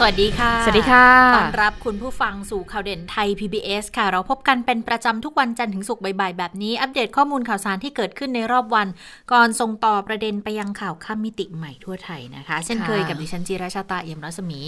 [0.00, 1.06] สวัสดีค่ะ สวัสดีค่ะ
[1.36, 8.86] ต้อนรับคุณผู้ฟังสู่ข่าวเด่นไทย PBS ค่ะ เราพบกันเป็นประจำทุกวันจันทร์ถึงศุกร์บ่ายๆแบบนี้ อัปเดตข้อมูลข่าวสารที่เกิดขึ้นในรอบวัน
[9.32, 14.60] ก่อนส่งต่อประเด็นไปยังข่าวข้ามมิติใหม่ทั่วไทยนะคะ เช่นเคยกับดิฉันจีราชาตาเอี่ยมรัศมี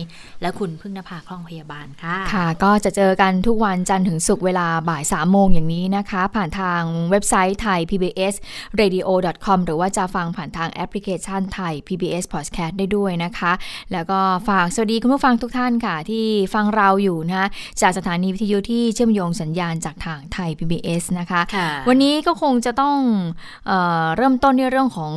[0.43, 8.35] และคุณพึ่งนภาคล่องพยาบาลค่ะ ค่ะ ก็จะเจอกันทุกวันจันทร์ถึงศุกร์เวลาบ่าย3ามโมงอย่างนี้นะคะ ผ่านทางเว็บไซต์ไทย PBS
[8.81, 9.09] radio
[9.45, 13.53] com หรือว่าจะฟังผ่านทางแอปพลิเคชันไทย PBS podcast ได้ด้วยนะคะ
[13.93, 14.19] แล้วก็
[14.49, 17.49] ฝากสวัสดีคุณผู้ฟังทุกท่านค่ะ ที่ฟังเราอยู่นะคะ
[17.81, 22.99] จากสถานีวิทยุที่เชื่อมโยงสัญญาณจากทางไทย PBS นะคะค่ะวันนี้ก็คงจะต้อง
[23.67, 25.13] เออเริ่มต้นในเรื่องของ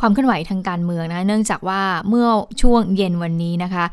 [0.00, 2.26] ความเคลื่อนไหวทางการเมืองนะ เนื่องจากว่าเมื่อ
[2.62, 3.84] ช่วงเย็นวันนี้นะคะ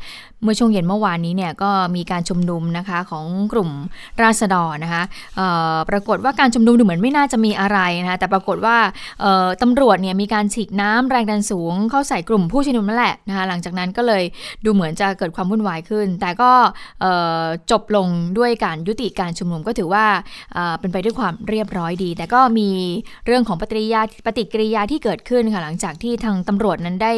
[0.42, 3.70] เมื่อช่วงเย็นเมื่อวานนี้เนี่ยก็มีการชุมนุมนะคะของกลุ่ม
[4.22, 5.02] ราษฎรนะคะ
[5.90, 8.76] ปรากฏว่าการชุมนุมดูเหมือนไม่น่าจะมีอะไรนะคะแต่ปรากฏว่า
[9.62, 14.22] ตำรวจเนี่ยมีการฉีดน้ำแรงดันสูง เข้าใส่กลุ่มผู้ชุมนุมนั่นแหละนะคะหลังจากนั้นก็เลย
[14.64, 16.50] ดูเหมือนจะเกิดความวุ่นวายขึ้น แต่ก็
[17.70, 18.06] จบลง
[18.38, 20.04] ด้วยการยุติการชุมนุมก็ถือว่า
[20.54, 22.70] เเป็นไปด้วยความเรียบร้อยดี แต่ก็มี
[23.26, 27.12] เรื่องของปฏิกิริยาปฏิกิริยาที่เกิดขึ้นค่ะหลังจากที่ทางตำรวจนั้นได้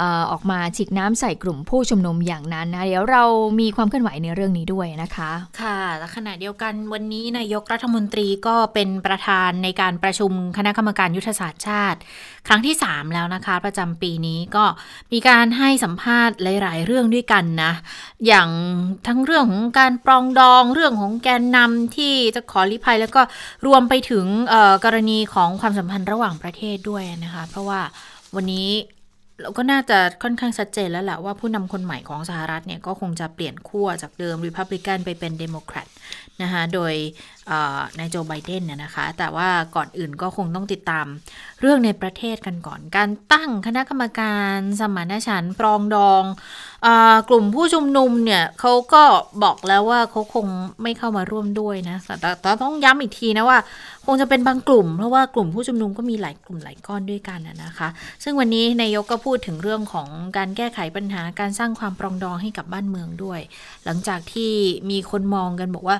[0.00, 3.24] ออออกมาฉีดน้ำใส่กลุ่มผู้ชุมนุมอย่างนั้นนะเดี๋ยวเรา
[3.60, 5.30] มีความเคลื่อนไหวในเรื่องนี้ด้วยนะคะ
[5.60, 11.98] ค่ะและขณะเดียวกันวันนี้นายกรัฐมนตรีก็เป็นประธานในการประชุมคณะกรรมการยุทธศาสตร์ชาติ
[12.46, 14.64] ครั้งที่ 3 แล้วนะคะ ประจำปีนี้ก็
[15.12, 17.72] มีการให้สัมภาษณ์หลาย ๆ เรื่องด้วยกันนะ
[18.26, 18.48] อย่าง
[19.06, 23.22] ทั้งเรื่องของการปรองดองเรื่องของแกนนำที่จะขอริภัยแล้วก็
[23.66, 24.26] รวมไปถึง
[24.84, 27.80] กรณีของความสัมพันธ์ระหว่างประเทศด้วยนะคะ เพราะว่า
[28.34, 28.68] วันนี้
[29.40, 35.88] เราก็น่าจะค่อนข้างชัดเจนแล้วแหละว่าผู้นำคนใหม่ของสหรัฐเนี่ยก็คงจะเปลี่ยนขั้วจากเดิมริพับลิกันไปเป็นเดโมแครต
[36.42, 36.94] นะคะโดย
[37.98, 41.06] นายโจไบเดนเนี่ยนะคะ แต่ว่าก่อนอื่นก็คงต้องติดตาม
[41.60, 46.24] เรื่องในประเทศกันก่อน การตั้งคณะกรรมการสมานฉันท์ปรองดอง
[46.86, 46.88] อ
[47.28, 49.02] กลุ่มผู้ชุมนุมเนี่ยเขาก็
[49.42, 50.46] บอกแล้วว่าเขาคง
[50.82, 53.58] ไม่เข้ามาร่วมด้วยนะแต่แต่ต้องย้ำอีกทีนะว่า
[54.06, 57.88] คงจะเป็นบางกลุ่ม เพราะว่ากลุ่มผู้ชุมนุมก็มีหลายกลุ่มหลายก้อนด้วยกันนะคะ
[58.22, 63.40] ซึ่งวันนี้นายกก็พูดถึงเรื่องของการแก้ไขปัญหาการสร้างความปรองดองให้กับบ้านเมืองด้วย
[63.84, 64.52] หลังจากที่
[64.90, 65.96] มีคนมองกันบอกว่า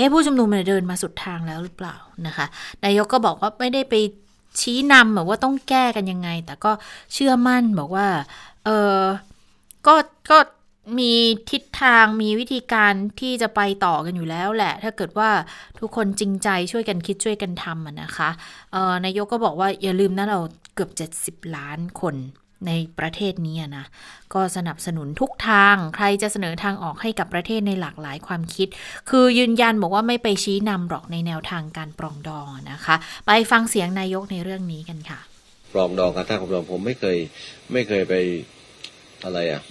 [0.00, 1.96] อ๊ะผู้ชุมนุมเนี่ยเดินมาสุดทางแล้วหรือเปล่า
[2.26, 2.46] นะคะ
[2.84, 3.94] นายกก็บอกว่าไม่ได้ไป
[4.60, 6.72] ชี้นำแบบว่าต้องแก้กันยังไง แต่ก็
[7.12, 8.06] เชื่อมั่นบอกว่า
[8.64, 9.02] เออ
[9.86, 9.94] ก็
[10.30, 10.38] ก็
[10.98, 11.12] มี
[11.50, 15.30] ทิศทางมีวิธีการที่จะไปต่อกันอยู่แล้วแหละ ถ้าเกิดว่า
[15.80, 18.30] ทุกคนจริงใจช่วยกันคิดช่วยกันทำนะคะ
[18.74, 20.40] ออนายกก็บอกว่าอย่าลืมนะเรา
[20.74, 20.90] เกือบ
[21.42, 22.14] 70 ล้านคน
[22.66, 23.86] ในประเทศนี้นะ
[24.34, 28.68] ก็สนับสนุนทุกทางใครจะเสนอทางออกให้กับประเทศในหลากหลายความคิด
[29.10, 35.20] คือยืนยันบอกว่าไม่ไปชี้นำหรอกในแนวทางการปรองดองนะคะ ไปฟังเสียงนายกในเรื่องนี้กันค่ะ
[35.72, 37.18] ปรองดองการตั้งความรองผมไม่เคย
[37.72, 38.14] ไม่เคยไป
[39.24, 39.62] อะไรอะ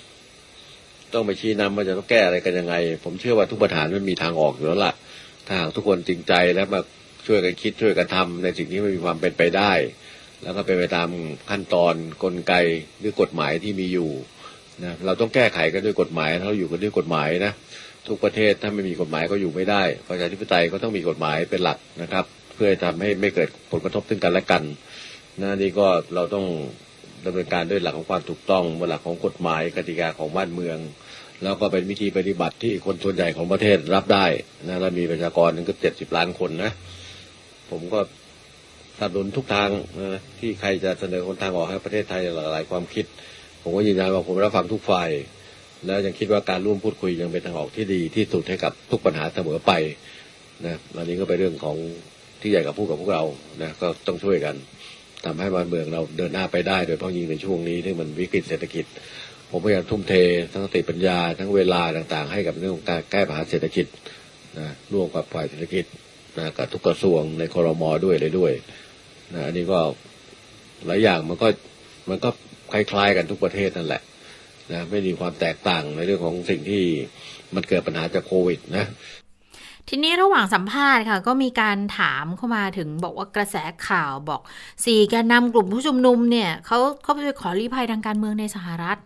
[1.13, 4.93] ต้องไปชี้นำว่าจะต้องแก้อะไรกันยังไง ผมเชื่อว่าทุกปัญหามันมีทางออกอยู่แล้วล่ะ
[5.47, 6.81] ถ้าหากทุกคนจริงใจแล้วมา
[7.27, 9.71] ช่วยกันคิดช่วยกันทำในสิ่งที่มันมีความเป็นไปได้
[10.43, 11.09] แล้วก็เป็นไปตาม
[11.49, 12.53] ขั้นตอนกลไก
[12.99, 14.09] หรือกฎหมายที่มีอยู่
[14.83, 17.53] นะเราต้องแก้ไขกันด้วยกฎหมายเราอยู่กันด้วยกฎหมายนะ
[18.07, 24.63] ทุกประเทศถ้าไม่มีกฎหมายก็อยู่ไม่ได้ประชาธิปไตยก็ต้องมีกฎหมายเป็นหลักนะครับ เพื่อทำให้ไม่เกิดผลกระทบซึ่งกันและกัน
[25.41, 26.45] นะนี่ก็เราต้อง
[27.25, 30.77] ดำเนินการด้วยหลักของความถูกต้องบนหลักของกฎหมายกติกาของบ้านเมือง
[31.43, 34.25] แล้วก็เป็นวิธีปฏิบัติที่คนส่วนใหญ่ของประเทศรับได้
[34.67, 36.71] นะเรามีประชากรถึงเกือบเจ็ดสิบล้านคนนะ
[37.71, 37.99] ผมก็
[38.99, 43.05] สนับสนุนทุกทางนะที่ใครจะเสนอคนทางออกให้ประเทศไทยหลากหลายความคิด
[43.61, 45.09] ผมก็ยืนยันว่าผมรับฟังทุกฝ่าย
[45.85, 49.71] แล้วยังคิดว่าการร่วมพูดคุยยังเป็นทางออกที่ดีที่สุดให้กับทุกปัญหาเสมอไป
[50.65, 51.77] นะอันนี้ก็เป็นเรื่องของ
[52.41, 53.23] ที่ใหญ่กับผู้กับพวกเรา
[53.61, 54.55] นะก็ต้องช่วยกัน
[55.25, 58.85] ทำให้บ้านเมืองเราเดินหน้าไปได้ โดยเฉพาะยิ่งในช่วงนี้ที่มันวิกฤตเศรษฐกิจ
[59.49, 60.13] ผมพยายามทุ่มเท
[60.53, 63.85] ทั้งสติปัญญาทั้งเวลาต่างๆ ให้กับเรื่องของการแก้ปัญหาเศรษฐกิจ
[64.59, 65.85] นะร่วมกับฝ่ายเศรษฐกิจ
[66.37, 68.53] นะกับทุกกระทรวงในคอรมอด้วยเลยด้วย
[69.33, 69.79] นะอันนี้ก็
[70.85, 71.47] หลายอย่างมันก็
[72.09, 72.29] มันก็
[72.71, 74.01] คล้ายๆกันทุกประเทศนั่นแหละ
[74.71, 76.83] นะไม่มีความแตกต่างในเรื่องของสิ่งที่
[77.55, 78.85] มันเกิดปัญหาจากโควิดนะ
[79.91, 83.55] ทีนี้ระหว่างสัมภาษณ์ค่ะ ก็มีการถามเข้ามาถึงบอกว่ากระแส
[83.87, 84.41] ข่าวบอก
[84.85, 88.97] สี่แกนนำกลุ่มผู้ชุมนุมเนี่ยเขาเขาไปขอลี้ภัยทางการเมืองในสหรัฐ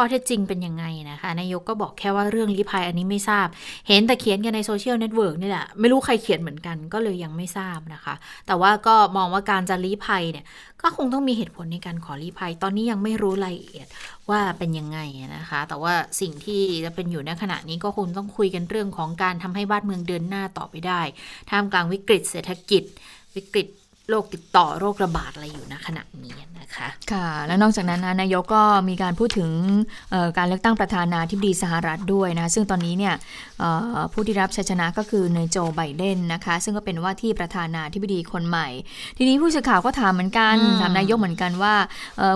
[0.00, 3.46] ข้อเท็จจริงเป็นยังไงนะคะ นายกก็บอกแค่ว่าเรื่องลี้ภัยอันนี้ไม่ทราบ
[3.88, 8.14] เห็นแต่เขียนกันในโซเชียลเน็ตเวิร์กนี่แหละ ไม่รู้ใครเขียนเหมือนกันก็เลยยังไม่ทราบนะคะ
[8.46, 10.44] แต่ว่าก็มองว่าการจะลี้ภัยเนี่ย
[10.82, 13.86] ก็คงต้องมีเหตุผลในการขอลี้ภัย ตอนนี้ยังไม่รู้รายละเอียด
[14.30, 14.98] ว่าเป็นยังไง
[15.36, 21.00] นะคะ แต่ว่าสิ่งที่จะเป็นอยู่ในขณะนี้ก็คงต้องคุยกันเรื่องของการทำให้บ้านเมืองเดินหน้าต่อไปได้
[21.50, 22.82] ท่ามกลางวิกฤตเศรษฐกิจ
[23.36, 23.66] วิกฤต
[24.10, 29.50] โรคติดต่อโรคระบาดอะไรอยู่ณขณะนี้นะคะค่ะ แล้วนอกจากนั้นนะนายกก็มีการพูดถึง
[30.38, 33.14] การเลือกตั้งประธานาธิบดีสหรัฐด้วยนะซึ่งตอนนี้เนี่ย
[34.12, 38.68] ผู้ที่รับชัยชนะก็คือนายโจไบเดนนะคะ ซึ่งก็เป็นว่าที่ประธานาธิบดีคนใหม่
[39.18, 41.74] ทีนี้ผู้สื่อข่าวก็ถามเหมือนกันถามนายกเหมือนกันว่า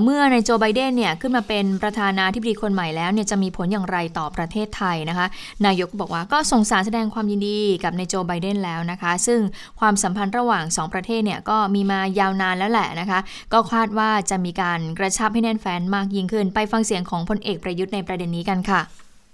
[0.04, 5.26] เมื่อนายโจไบเดนเนี่ยขึ้นมาเป็นประธานาธิบดีคนใหม่แล้วเนี่ยจะมีผลอย่างไรต่อประเทศไทยนะคะ
[5.66, 9.40] นายกบอกว่าก็ส่งสารแสดงความยินดีกับนายโจไบเดนแล้วนะคะ ซึ่ง
[9.80, 13.20] ความสัมพันธ์ระหว่าง 2 ประเทศเนี่ยก็มีมายาวนานแล้วแหละนะคะ
[13.52, 18.80] ก็คาดว่าจะมีการกระชับให้แน่นแฟนมากยิ่งขึ้น ไปฟังเสียงของพลเอกประยุทธ์ในประเด็นนี้กันค่ะ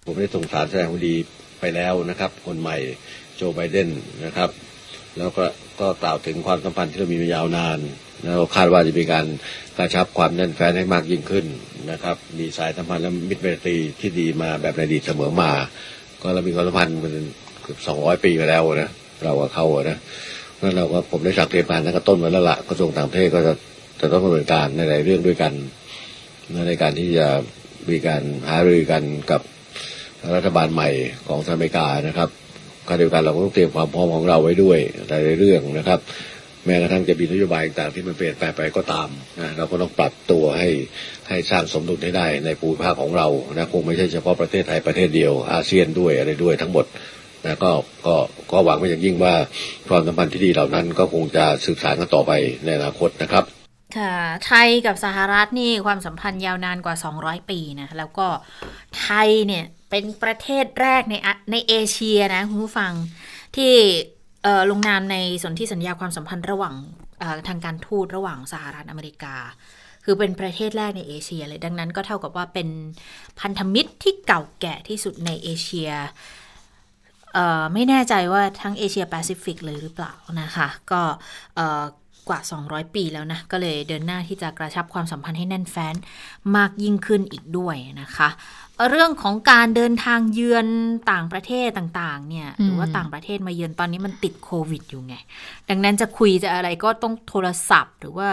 [0.07, 1.15] ผมได้ส่งสารแสดงความดี
[1.61, 2.77] ไปแล้วนะครับ คนใหม่
[3.37, 3.89] โจไบเดน
[4.25, 4.51] นะครับ
[5.19, 5.45] แล้วก็
[5.81, 7.79] ก็กล่าวถึงความสัมพันธ์ที่เรามีมายาวนาน
[8.23, 9.27] แล้วคาดว่าจะมีการ
[9.77, 11.47] กระชับความแน่นแฟนให้มากยิ่งขึ้น
[11.91, 15.51] นะครับ มีสายสัมพันธ์และมิตรเมตรีที่ดีมาแบบในอดีตเสมอมา
[16.23, 17.15] ก็เรามีความสัมพันธ์เป็น
[17.63, 18.91] เกือบสองร้อยปีมาแล้วนะ
[19.25, 19.99] เรากับเขานะ
[20.63, 23.53] นั่นเราก็ผมได้สักเตรียมการตั้งแต่ต้นมาแล้วละกระทรวงต่างประเทศก็จะ
[24.01, 25.53] จะต้องดำเนินการในหลายเรื่องด้วยกัน
[26.69, 27.27] ในการที่จะ
[27.91, 29.41] มีการหารือกันกับ
[30.35, 30.91] รัฐบาลใหม่
[31.29, 32.29] ของสหรัฐอเมริกานะครับ
[32.89, 34.79] ขณะเดียวกันเราก็ต้องเตรียมความพร้อมของเราไว้ด้วย
[35.27, 36.01] ในเรื่องนะครับ
[36.65, 39.09] แม้กระทั่งจะมีนโยบายต่างที่มันเปลี่ยนแปลงไปก็ตาม
[39.41, 40.69] นะเราก็ต้องปรับตัวให้
[41.29, 46.87] ให้สร้างสมดุลให้ได้ในภูมิภาคของเรานะคงไม่ใช่เฉพาะประเทศไทยประเทศเดียวอาเซียนด้วยอะไรด้วยทั้งหมด
[47.49, 47.73] นะก็
[48.07, 48.15] ก็
[48.53, 49.35] ก็หวังไว้อย่างยิ่งว่า
[49.89, 52.33] ความสัมพันธ์ที่ดีเหล่านั้นก็คงจะสืบสานกันต่อไป
[52.65, 53.45] ในอนาคตนะครับ
[53.99, 54.17] ค่ะ
[54.47, 58.27] ไทยกับสหรัฐนี่ความสัมพันธ์ยาวนานกว่า 200 ปีนะแล้วก็
[59.01, 61.15] ไทยเนี่ยเป็นประเทศแรกใน
[61.53, 62.93] ในเอเชียนะคุณผู้ฟัง
[63.57, 63.73] ที่
[64.71, 66.75] ลงนามในสนธิสัญญาความสัมพันธ์ระหว่าง
[67.49, 69.37] ทางการทูตระหว่างสหรัฐอเมริกา
[70.05, 72.69] คือเป็นประเทศแรกในเอเชียเลยดังนั้นก็เท่ากับว่าเป็น
[73.41, 75.91] พันธมิตรที่เก่าแก่ที่สุดในเอเชีย
[77.73, 81.03] ไม่แน่ใจว่าทั้งเอเชียแปซิฟิกเลยหรือเปล่านะคะ ก็
[82.29, 85.95] กว่า 200 ปีแล้วนะ ก็เลยเดินหน้าที่จะกระชับความสัมพันธ์ให้แน่นแฟ้น
[86.57, 88.29] มากยิ่งขึ้นอีกด้วยนะคะ
[88.91, 90.67] เรื่องของการเดินทางเยือน
[91.11, 95.15] ต่างประเทศต่างๆ เนี่ย หรือว่าต่างประเทศมาเยือนตอนนี้มันติดโควิดอยู่ไง
[95.69, 98.29] ดังนั้นจะคุยจะอะไรก็ต้องโทรศัพท์ หรือว่า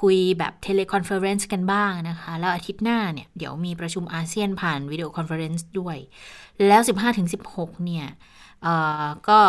[0.00, 5.96] คุยแบบ teleconference กันบ้างนะคะ แล้วอาทิตย์หน้าเนี่ยเดี๋ยวมีประชุมอาเซียนผ่าน video conference ด้วย
[6.66, 6.80] แล้ว
[7.32, 8.06] 15-16 เนี่ย
[9.28, 9.40] ก็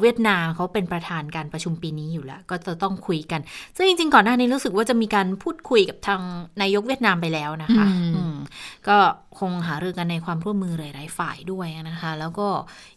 [0.00, 3.40] เวียดนามเขาเป็นประธานการประชุมปีนี้อยู่แล้ว ก็จะต้องคุยกัน
[3.76, 6.20] ซึ่งจริง ๆ ก่อนหน้านี้รู้สึกว่าจะมีการพูดคุยกับทาง
[6.62, 7.86] นายกเวียดนามไปแล้วนะคะ
[8.88, 8.96] ก็
[9.38, 12.48] คงหารือกันในความร่วมมือหลายๆฝ่ายด้วยนะคะ แล้วก็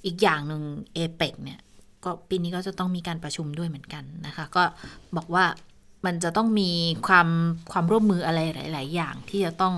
[0.06, 0.62] อีกอย่างหนึ่ง
[0.94, 1.60] เอเปกเนี่ย
[2.04, 4.64] ก็ปีนี้ก็จะต้องมีการประชุมด้วยเหมือนกันนะคะ ก็
[5.18, 5.46] บอกว่า
[6.06, 6.72] มันจะต้องมี
[7.08, 7.28] ความ
[7.72, 8.40] ความร่วมมืออะไร
[8.74, 9.76] หลาย ๆ อย่างที่จะต้อง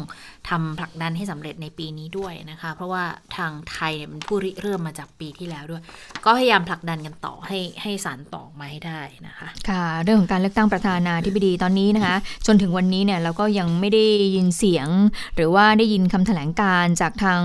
[0.49, 3.03] ทำผลักดันให้สำเร็จในปีนี้ด้วยนะคะ เพราะว่า
[3.37, 5.81] ทางไทยเป็นผู้ริเริ่มมาจากปีที่แล้วด้วย
[6.25, 12.15] ก็พยายามผลักดันกันต่อให้ให้สารต่อมาให้ได้นะคะค่ะ เรื่องของการเลือกตั้งประธานาธิบดีตอนนี้นะคะ
[12.47, 14.03] จนถึงวันนี้เนี่ยเราก็ยังไม่ได้
[14.35, 14.87] ยินเสียง
[15.35, 17.41] หรือว่าได้ยินคำแถลงการจากทาง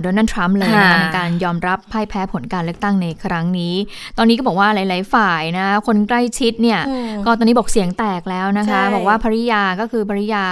[0.00, 3.74] โดนัลด์ทรัมป์เลยนะคะในการยอมรับพ่ายแพ้ผลการเลือกตั้งในครั้งนี้
[4.18, 6.80] ตอนนี้ก็บอกว่าหลาย ๆ ฝ่ายนะคนใกล้ชิดเนี่ย
[7.24, 10.44] ก็ตอนนี้บอกเสียงแตกแล้วนะคะ บอกว่าภริยาก็คือภริยา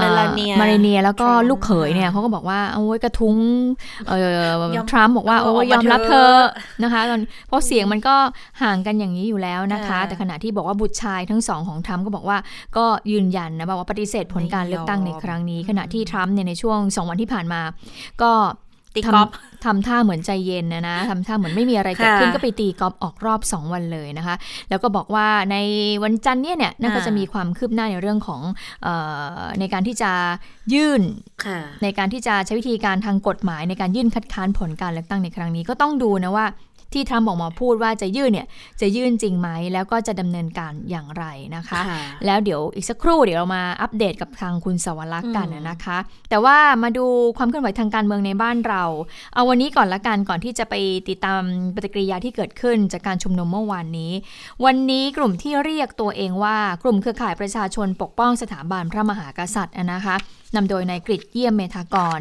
[0.00, 3.36] มาลาเนียมาเลเนียแล้วก็ลูกเขยเนี่ยเขาก็บอกว่าโอ้ยกระทุ้ง
[4.90, 6.34] ทรัมป์บอกว่าโอ้ยยอมรับเธอ
[6.82, 8.16] นะคะตอนเพราะเสียงมันก็
[8.62, 12.38] ห่างกันอย่างนี้อยู่แล้วนะคะ แต่ขณะที่บอกว่าบุตรชายทั้งสองของทรัมป์ก็บอกว่า
[12.76, 17.60] ก็ยืนยันนะบอกว่าปฏิเสธผลการเลือกตั้งในครั้งนี้ ขณะที่ทรัมป์เนี่ยในช่วงสองวันที่ผ่านมา
[18.22, 18.32] ก็
[18.94, 19.28] ตีกอล์ฟ
[19.64, 24.36] ทำท่าเหมือนใจเย็นนะนะทำท่าเหมือนไม่มีอะไรเกิดขึ้นก็ไปตีกอล์ฟออกรอบ 2 วันเลยนะคะ
[24.70, 25.56] แล้วก็บอกว่าใน
[26.04, 28.42] วันจันทร์เนี่ยเนี่ยน่าจะมีความคืบหน้าในเรื่องของ
[28.86, 28.88] อ
[29.40, 30.10] อในการที่จะ
[30.74, 31.02] ยื่น
[31.82, 36.46] ในการที่จะใช้วิธีการทางกฎหมายในการยื่นคัดค้านผลการเลือกตั้งในครั้งนี้ก็ต้องดูนะว่า
[36.92, 38.46] ที่ทรัมป์ออกมาพูดว่าจะยื่นเนี่ย
[38.80, 41.24] จะยื่นจริงไหมแล้วก็จะดำเนินการอย่างไร
[41.56, 45.98] นะคะค่ะแล้วเดี๋ยวอีกสักครู่เดี๋ยวเรามาอัปเดตกับทางคุณสวรักษ์กันนะคะ
[46.30, 47.06] แต่ว่ามาดู
[47.38, 48.82] ความเคลื่อนไหวทางการเมืองในบ้านเรา
[49.34, 50.74] เอาวันนี้ก่อนละกันก่อนที่จะไป
[51.08, 51.40] ติดตาม
[51.74, 54.12] ปฏิกิริยาที่เกิดขึ้นจากการชุมนุมเมื่อวานนี้
[54.64, 60.16] วันนี้กลุ่มที่เรียกตัวเองว่ากลุ่มเครือข่ายประชาชนปกป้องสถาบันพระมหากษัตริย์นะคะ
[60.56, 62.18] นำโดยนายกริชเยี่ยมเมธากร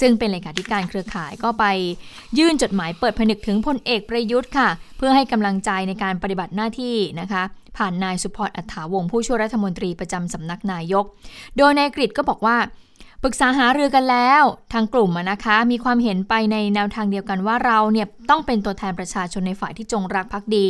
[0.00, 1.64] ซึ่งเป็นเลขาธิการเครือข่ายก็ไป
[2.38, 7.42] ยื่นจดหมายเปิดผนึกถึงพลเอกประยุทธ์ค่ะ เพื่อให้กำลังใจในการปฏิบัติหน้าที่นะคะ
[7.76, 11.04] ผ่านนายสุพจน์อัฏฐาวงผู้ช่วยรัฐมนตรีประจำสำนักนายก
[11.56, 12.56] โดยนายกริตก็บอกว่า
[13.24, 20.68] ปรึกษาหารือกันแล้วทางกลุ่มนะคะ มีความเห็นไปในแนวทางเดียวกันว่าเราเนี่ยต้องเป็นตัวแทนประชาชนในฝ่ายที่จงรักภักดี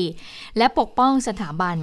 [0.58, 1.76] และปกป้องสถาบัน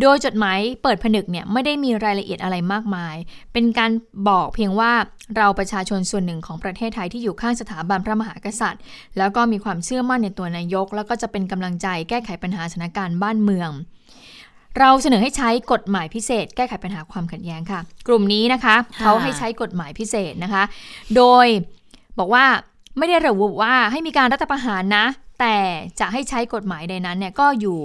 [0.00, 3.16] โดยจดหมายเปิดผนึกเนี่ยไม่ได้มีรายละเอียดอะไรมากมาย
[3.52, 3.90] เป็นการ
[4.28, 4.92] บอกเพียงว่า
[5.36, 8.82] เราประชาชนส่วนหนึ่งของประเทศไทยที่อยู่ข้างสถาบันพระมหากษัตริย์
[9.18, 13.70] แล้วก็มีความเชื่อมั่นในตัวนายก แล้วก็จะเป็นกำลังใจแก้ไขปัญหาสถานการณ์บ้านเมือง
[14.78, 20.62] เราเสนอให้ใช้กฎหมายพิเศษ แก้ไขปัญหาความขัดแย้งค่ะ กลุ่มนี้นะคะค่ะเขาให้ใช้กฎหมายพิเศษนะคะ
[21.16, 21.46] โดย
[22.18, 22.44] บอกว่า
[22.98, 25.06] ไม่ได้ระบุว่าให้มีการรัฐประหารนะ
[25.40, 25.56] แต่
[26.00, 27.80] จะให้ใช้กฎหมายใดนั้นเนี่ยก็อยู่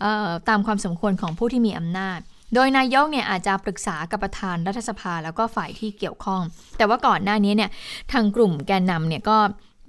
[0.00, 2.18] เอ่อตามความสมควรของผู้ที่มีอำนาจ
[2.54, 6.40] โดยนายกเนี่ยอาจจะปรึกษากับประธานรัฐสภาแล้วก็ฝ่ายที่เกี่ยวข้อง
[6.78, 7.70] แต่ว่าก่อนหน้านี้เนี่ย
[8.12, 9.36] ทางกลุ่มแกนนำเนี่ยก็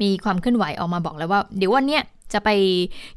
[0.02, 2.50] มีความเคลื่อนไหวออกมาบอกแล้วว่า เดี๋ยววันเนี้ยจะไป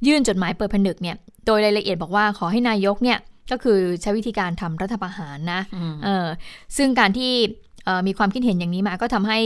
[0.07, 1.17] ยื่นจดหมายเปิดผนึกเนี่ย
[1.47, 3.19] โดยรายละเอียดบอกว่าขอให้นายกเนี่ย
[3.51, 6.27] ก็คือใช้วิธีการทำรัฐประหารนะอืมเออ
[6.77, 7.33] ซึ่งการที่
[7.85, 9.41] เอ่อมีความคิดเห็นอย่างนี้มาก็ทำให้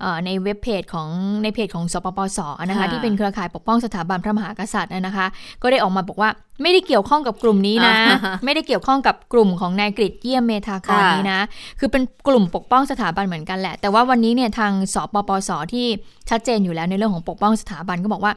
[0.00, 1.08] เอ่อในเว็บเพจของ
[1.42, 5.26] ในเพจของสปปสนะคะค่ะที่เป็นเครือข่ายปกป้องสถาบันพระมหากษัตริย์นะคะ
[5.62, 6.30] ก็ได้ออกมาบอกว่า
[6.62, 11.40] ไม่ได้เกี่ยวข้องกับกลุ่มนี้นะอ่าไม่ได้เกี่ยวข้องกับกลุ่มของนายกฤษเยี่ยมเมธากรค่ะนี้นะ
[11.78, 15.86] คือเป็นกลุ่มปกป้องสถาบันเหมือนกันแหละ แต่ว่าวันนี้เนี่ยทางสปปสที่
[16.30, 18.32] ชัดเจนอยู่แล้วในเรื่องของปกป้องสถาบันก็บอกว่า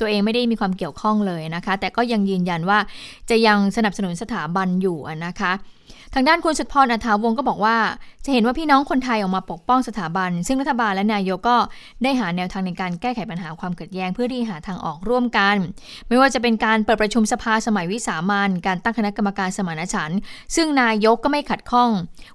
[0.00, 2.78] ตัวเองไม่ได้มีความเกี่ยวข้องเลยนะคะ แต่ก็ยังยืนยันว่า
[3.30, 5.52] จะยังสนับสนุนสถาบันอยู่นะคะ
[6.14, 7.76] ทางด้านคุณสุดพรอัฐาวงศ์ก็บอกว่า
[8.24, 11.56] จะเห็นว่าพี่น้องคนไทยออกมาปกป้องสถาบัน ซึ่งรัฐบาลและนายกก็
[12.02, 15.56] ได้หาแนวทางในการแก้ไขปัญหาความขัดแย้งเพื่อที่หาทางออกร่วมกัน
[16.08, 20.18] ไม่ว่าจะเป็นการเปิดประชุมสภาสมัยวิสามันการตั้งคณะกรรมการสมานฉันท์
[20.56, 21.90] ซึ่งนายกก็ไม่ขัดข้อง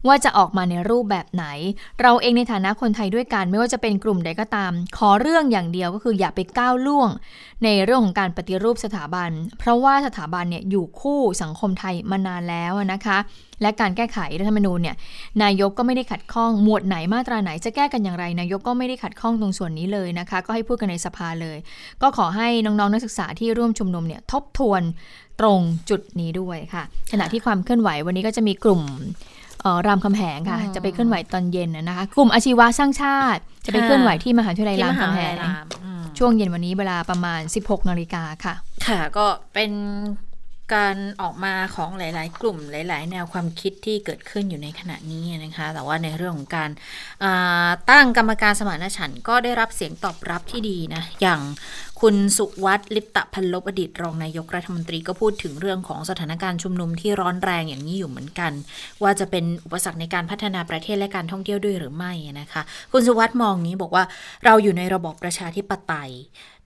[0.07, 1.45] ว่าจะออกมาในรูปแบบไหน
[2.01, 7.09] เราเองในฐานะคนไทยด้วยกัน ไม่ว่าจะเป็นกลุ่มใดก็ตาม ขอเรื่องอย่างเดียวก็คืออย่าไปก้าวล่วง
[7.63, 9.29] ในเรื่องของการปฏิรูปสถาบัน
[9.59, 13.17] เพราะว่าสถาบันเนี่ยอยู่คู่สังคมไทยมานานแล้วนะคะ
[13.61, 14.95] และการแก้ไขรัฐธรรมนูญเนี่ย
[15.43, 21.57] นายกก็ไม่ได้ขัดข้องหมวดไหนมาตราไหนจะแก้กันอย่างไร นายกก็ไม่ได้ขัดข้องตรงส่วนนี้เลยนะคะ ก็ให้พูดกันในสภาเลย
[22.01, 24.81] ก็ขอให้น้องๆนักศึกษาที่ร่วมชุมนุมเนี่ยทบทวน
[25.39, 25.59] ตรง
[25.89, 28.81] จุดนี้ด้วยค่ะ ขณะที่ความเคลื่อนไหววันนี้ก็จะมีกลุ่ม
[29.61, 38.53] เอ่อรามคำแหงค่ะอืมจะไปเคลื่อนไหวตอนเย็นนะนะคะ กลุ่มอาชีวะสร้างชาติ จะไปเคลื่อนไหวที่มหาวิทยาลัยที่รามมหาคำวิแหทยาลัยงรามอืมช่วงเย็นวันนี้เวลาประมาณ 16นาฬิกาค่ะ
[38.87, 39.71] ค่ะ ก็เป็น
[40.73, 51.41] การออกมาของหลาย ๆ กลุ่มหลาย ๆ แนวความคิดที่เกิดขึ้นอยู่ในขณะนี้นะคะ แต่ว่าในเรื่องของการาตั้งกรรมการสมานฉันท์ก็ได้รับเสียงตอบรับที่ดีนะ อย่าง
[52.01, 58.51] คุณสุวัตลิปตะพันลบอดีตรองนายกรัฐมนตรีก็พูดถึงเรื่องของสถานการณ์ชุมนุมที่ร้อนแรงอย่างนี้อยู่เหมือนกัน
[59.03, 64.03] ว่าจะเป็นอุปสรรคในการพัฒนาประเทศและการท่องเที่ยวด้วยหรือไม่นะคะ คุณสุวัตมองนี้บอกว่า
[64.45, 66.11] เราอยู่ในระบอบประชาธิปไตย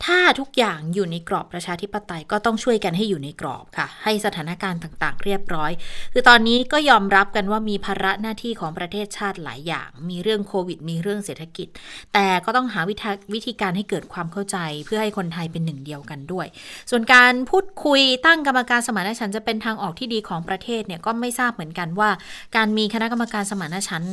[0.06, 5.72] ถ้าทุกอย่างอยู่ในกรอบประชาธิปไตยก็ต้องช่วยกันให้อยู่ในกรอบค่ะ ให้สถานการณ์ต่างๆ เรียบร้อย
[6.14, 11.68] คือตอนนี้ก็ยอมรับกันว่ามีภาระหน้าที่ของประเทศชาติหลายอย่าง มีเรื่องโควิด มีเรื่องเศรษฐกิจ
[12.14, 16.48] แต่ก็ต้องหาวิธีวิธีการให้เกิดความเข้าใจ เพื่อให้คนไทยเป็นหนึ่งเดียวกันด้วย
[16.90, 22.10] ส่วนการพูดคุยตั้งกรรมการสมานฉันจะเป็นทางออกที่ดีของประเทศเนี่ยก็ไม่ทราบเหมือนกันว่า
[22.56, 24.04] การมีคณะกรรมการสมานฉัน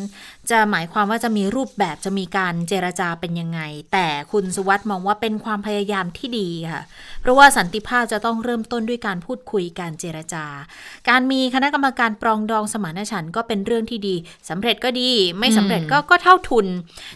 [0.50, 3.61] จะหมายความว่าจะมีรูปแบบจะมีการเจรจาเป็นยังไง
[3.93, 6.83] แต่คุณสุวัสด์มองว่าเป็นความพยยายามที่ดีค่ะ
[7.21, 10.45] เพราะว่าสันติภาพจะต้องเริ่มต้นด้วยการพูดคุยการเจรจา
[11.09, 14.14] การมีคณะกรรมการปรองดองสมานฉันท์ก็เป็นเรื่องที่ดี
[14.49, 16.66] สำเร็จก็ดี ไม่สำเร็จก็ก็เท่าทุน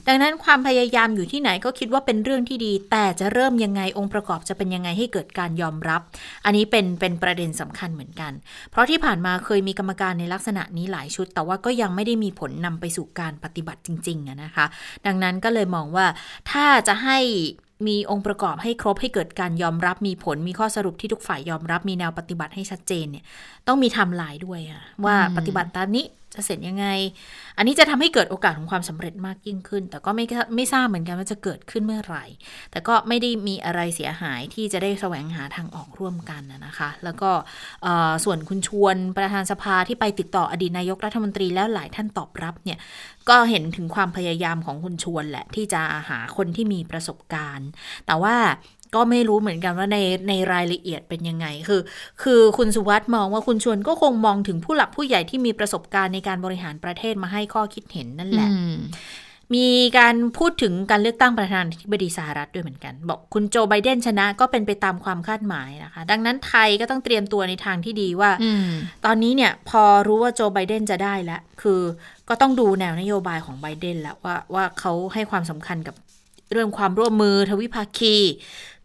[0.07, 6.01] ดังนั้นความพยายามอยู่ที่ไหนก็คิดว่าเป็นเรื่องที่ดี แต่จะเริ่มยังไงองค์ประกอบจะเป็นยังไงให้เกิดการยอมรับ
[6.45, 8.33] อันนี้เป็นเป็นประเด็นสำคัญเหมือนกัน
[8.71, 14.67] เพราะที่ผ่านมาเคยมีกรรมการในลักษณะนี้หลายชุด แต่ว่าก็ยังไม่ได้มีผลนำไปสู่การปฏิบัติจริงๆอะนะคะ
[15.07, 16.07] ดังนั้นก็เลยมองว่า
[16.51, 17.19] ถ้าจะให้
[17.87, 23.25] มีองค์ประกอบให้ครบให้เกิดการยอมรับมีผลมีข้อสรุปที่ทุกฝ่ายยอมรับมีแนวปฏิบัติให้ชัดเจนเนี่ย
[23.67, 26.87] ต้องมีไทำลายด้วยอะว่าอืมปฏิบัติตามนี้ จะเสร็จยังไง
[27.57, 30.25] อันนี้จะทำให้เกิดโอกาสของความสำเร็จมากยิ่งขึ้น แต่ก็ไม่
[30.57, 32.25] ไม่ทราบเหมือนกันว่าจะเกิดขึ้นเมื่อไหร่
[32.71, 37.31] แต่ก็ไม่ได้มีอะไรเสียหายที่จะได้แสวงหาทางออกร่วมกันนะคะ แล้วก็
[38.25, 42.79] ส่วนคุณชวนประธานสภาที่ไปติดต่ออดีตนายกรัฐมนตรีแล้วหลายท่านตอบรับเนี่ย
[43.29, 47.69] ก็เห็นถึงความพยายามของคุณชวนแหละที่จะหาคนที่มีประสบการณ์
[48.07, 48.37] แต่ว่า
[48.95, 51.81] ก็ไม่รู้เหมือนกันว่าในในรายละเอียดเป็นยังไง คือ
[52.23, 58.49] คือคุณสุวัสด์มองว่าคุณชวนก็คงมองถึงผู้หลักผู้ใหญ่ที่มีประสบการณ์ในการบริหารประเทศมาให้ข้อคิดเห็นนั่นแหละ
[59.57, 59.69] มี
[59.99, 68.31] การพูดถึงการเลือกตั้งประธานาธิบดีสหรัฐด้วยเหมือนกัน บอกคุณโจไบเดนชนะก็เป็นไปตามความคาดหมายนะคะ ดังนั้นไทยก็ต้องเตรียมตัวในทางที่ดีว่า
[69.05, 71.81] ตอนนี้เนี่ยพอรู้ว่าโจไบเดนจะได้แล้วคือ
[72.29, 75.95] ก็ต้องดูแนวนโยบายของไบเดนแล้วว่าว่าเขาให้ความสำคัญกับ
[76.53, 78.17] เรื่องความร่วมมือทวิภาคี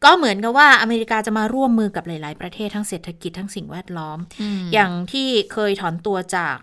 [0.06, 4.18] ก็เหมือนกับว่าอเมริกาจะมาร่วมมือกับหลาย ๆ ประเทศทั้งเศรษฐกิจทั้งสิ่งแวดล้อม
[4.74, 6.56] อย่างที่เคยถอนตัวจาก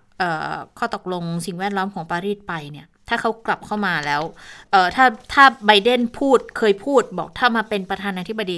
[0.78, 4.22] ข้อตกลงสิ่งแวดล้อมของปารีสไปเนี่ย ถ้าเขากลับเข้ามาแล้ว
[4.70, 8.56] เออถ้าถ้าไบเดนพูดเคยพูดบอกถ้ามาเป็นประธานาธิบดี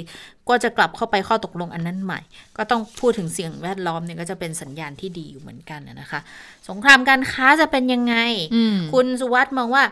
[0.49, 2.21] ก็จะกลับเข้าไปข้อตกลงอันนั้นใหม่
[2.57, 6.21] ก็ต้องพูดถึงสิ่งแวดล้อมเนี่ยก็จะเป็นสัญญาณที่ดีอยู่เหมือนกันนะคะ
[6.69, 8.15] สงครามการค้าจะเป็นยังไง
[8.93, 9.85] คุณสุวัสด์มองว่า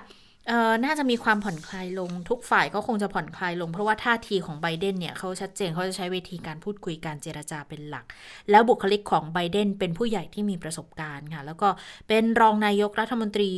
[0.48, 8.04] เออน่าจะมีความผ่อนคลายลงทุกฝ่ายก็คงจะผ่อนคลายลง เพราะว่าท่าทีของไบเดนเนี่ยเขาชัดเจนเขาจะใช้เวทีการพูดคุยการเจรจาเป็นหลัก
[8.50, 11.68] แล้วบุคลิกของไบเดนเป็นผู้ใหญ่ที่มีประสบการณ์ค่ะ แล้วก็
[12.08, 13.50] เป็นรองนายกรัฐมนตรี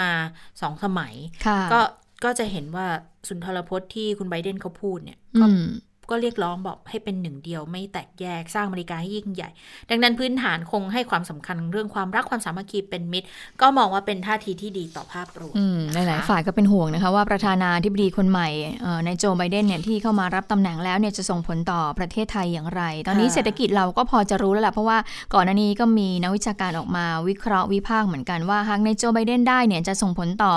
[0.00, 0.10] มา
[0.60, 1.14] สองสมัย
[1.72, 1.80] ก็
[2.24, 2.86] ก็จะเห็นว่า
[3.28, 5.46] สุนทรพจน์ที่คุณไบเดนเขาพูดเนี่ยก็
[6.10, 9.50] ก็เรียกร้องบอกให้เป็นหนึ่งเดียวไม่แตกแยกสร้างอเมริกาให้ยิ่งใหญ่
[9.90, 13.26] ดังนั้นพื้นฐานคงให้ความสำคัญเรื่องความรักความสามัคคีเป็นมิตร
[13.60, 15.54] ก็มองว่าเป็นท่าทีที่ดีต่อภาพรวม
[15.92, 18.48] หลายๆฝ่ายก็เป็นห่วงนะคะว่าประธานาธิบดีคนใหม่
[19.06, 24.98] ในโจไบเดนเนี่ยที่เข้ามารับตำแหน่งแล้วเนี่ยจะส่งผลต่อประเทศไทยอย่างไร ตอนนี้เศรษฐกิจเราก็พอจะรู้แล้วแหละเพราะว่า
[25.34, 30.54] ก่อนหน้านี้ก็มีนักวิชาการออกมาวิเคราะห์วิพากษ์เหมือนกันว่าหากในโจไบเดนได้เนี่ยจะส่งผลต่อ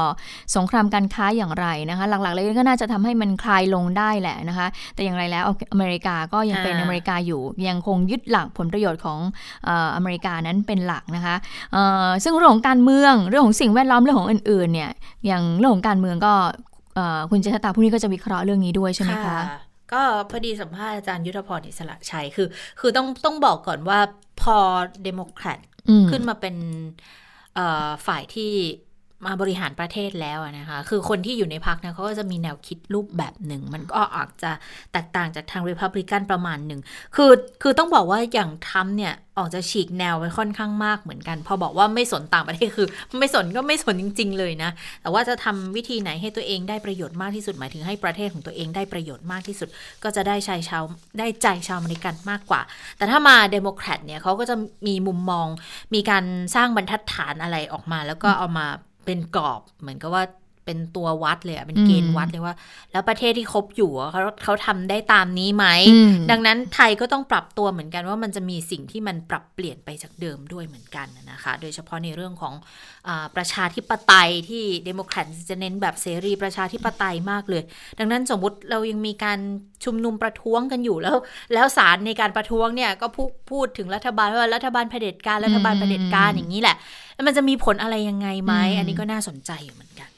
[0.56, 5.41] สงครามการค้าอย่างไรนะคะ หลักๆเลยก็น่าจะทำให้มันคลายลงได้แหละนะคะ แต่อย่างไรแล้ว
[5.72, 9.20] อเมริกาก็ยังเป็นอเมริกาอยู่ยังคงยึดหลักผลประโยชน์ของ
[9.96, 11.36] อเมริกานั้นเป็นหลักนะคะ
[12.24, 14.92] ซึ่งเรื่องของการเมืองเรื่องของสิ่งแวดล้อมเรื่องของอื่นๆเนี่ย
[15.26, 16.34] อย่างเรื่องของการเมืองก็
[17.30, 19.38] คุณเจษตาผู้นี้ก็จะวิเคราะห์เรื่องนี้ด้วยใช่ไหมคะ
[19.94, 22.48] ก็พอดีสัมภาษณ์อาจารย์ยุทธพรอิสระชัยคือ
[22.80, 24.00] คือต้องต้องบอกก่อนว่า
[24.42, 24.58] พอ
[25.04, 25.60] เดโมแครต
[26.12, 26.56] ขึ้นมาเป็น
[28.06, 28.52] ฝ่ายที่
[29.26, 34.52] มาบริหารประเทศแล้วนะคะ คือคนที่อยู่ในพักนะเขาก็จะมีแนวคิดรูปแบบหนึ่ง มันก็อาจจะ
[34.94, 36.82] แตกต่างจากทางริพับลิกันประมาณหนึ่ง
[37.16, 42.88] คือ คือต้องบอกว่าอย่างทัมเนี่ยออกจะฉีกแนวไปค่อนข้างมากเหมือนกัน พอบอกว่าไม่สนต่างประเทศคือ
[43.20, 44.70] ไม่สนก็ไม่สนจริง ๆ เลยนะ
[45.02, 49.70] แต่ว่าจะทำวิธีไหนให้ตัวเองได้ประโยชน์มากที่สุด หมายถึงให้ประเทศของตัวเองได้ประโยชน์มากที่สุด
[50.04, 50.84] ก็จะได้ชายชาว
[51.20, 52.62] ได้ใจชาวอเมริกันมากกว่า
[52.98, 54.56] แต่ถ้ามาเดโมแครตเนี่ยเขาก็จะ
[54.88, 55.48] มีมุมมอง
[55.94, 56.24] มีการ
[56.56, 58.68] สร้างบรรทัดฐานอะไรออกมา แล้วก็เอามา
[59.06, 60.24] เป็นกรอบ เหมือนกับว่า
[60.72, 62.56] เป็นตัววัดเลยอะเป็นเกณฑ์วัดเลยว่า
[62.92, 65.66] แล้วประเทศที่คบอยู่เขาเขาทำได้ตามนี้ไหม
[66.32, 72.54] ดังนั้นไทยก็ต้องปรับตัวเหมือนกันว่ามันจะมีสิ่งที่มันปรับเปลี่ยนไปจากเดิมด้วยเหมือนกันนะคะ โดยเฉพาะในเรื่องของ
[73.08, 77.64] อประชาธิปไตยที่เดโมแครตจะเน้นแบบเสรีประชาธิปไตยมากเลย
[78.00, 79.40] ดังนั้นสมมุติเรายังมีการ
[79.86, 81.18] ชุมนุมประท้วงกันอยู่แล้ว
[81.54, 86.76] แล้วศาลในการประท้วงเนี่ยก็พูดพูดถึงรัฐบาลว่ารัฐบาลเผด็จการรัฐบาลเผด็จการอย่างนี้แหละ
[87.16, 90.10] แล้วมันจะมีผลอะไรยังไงไหม อันนี้ก็น่าสนใจอยู่เหมือนกัน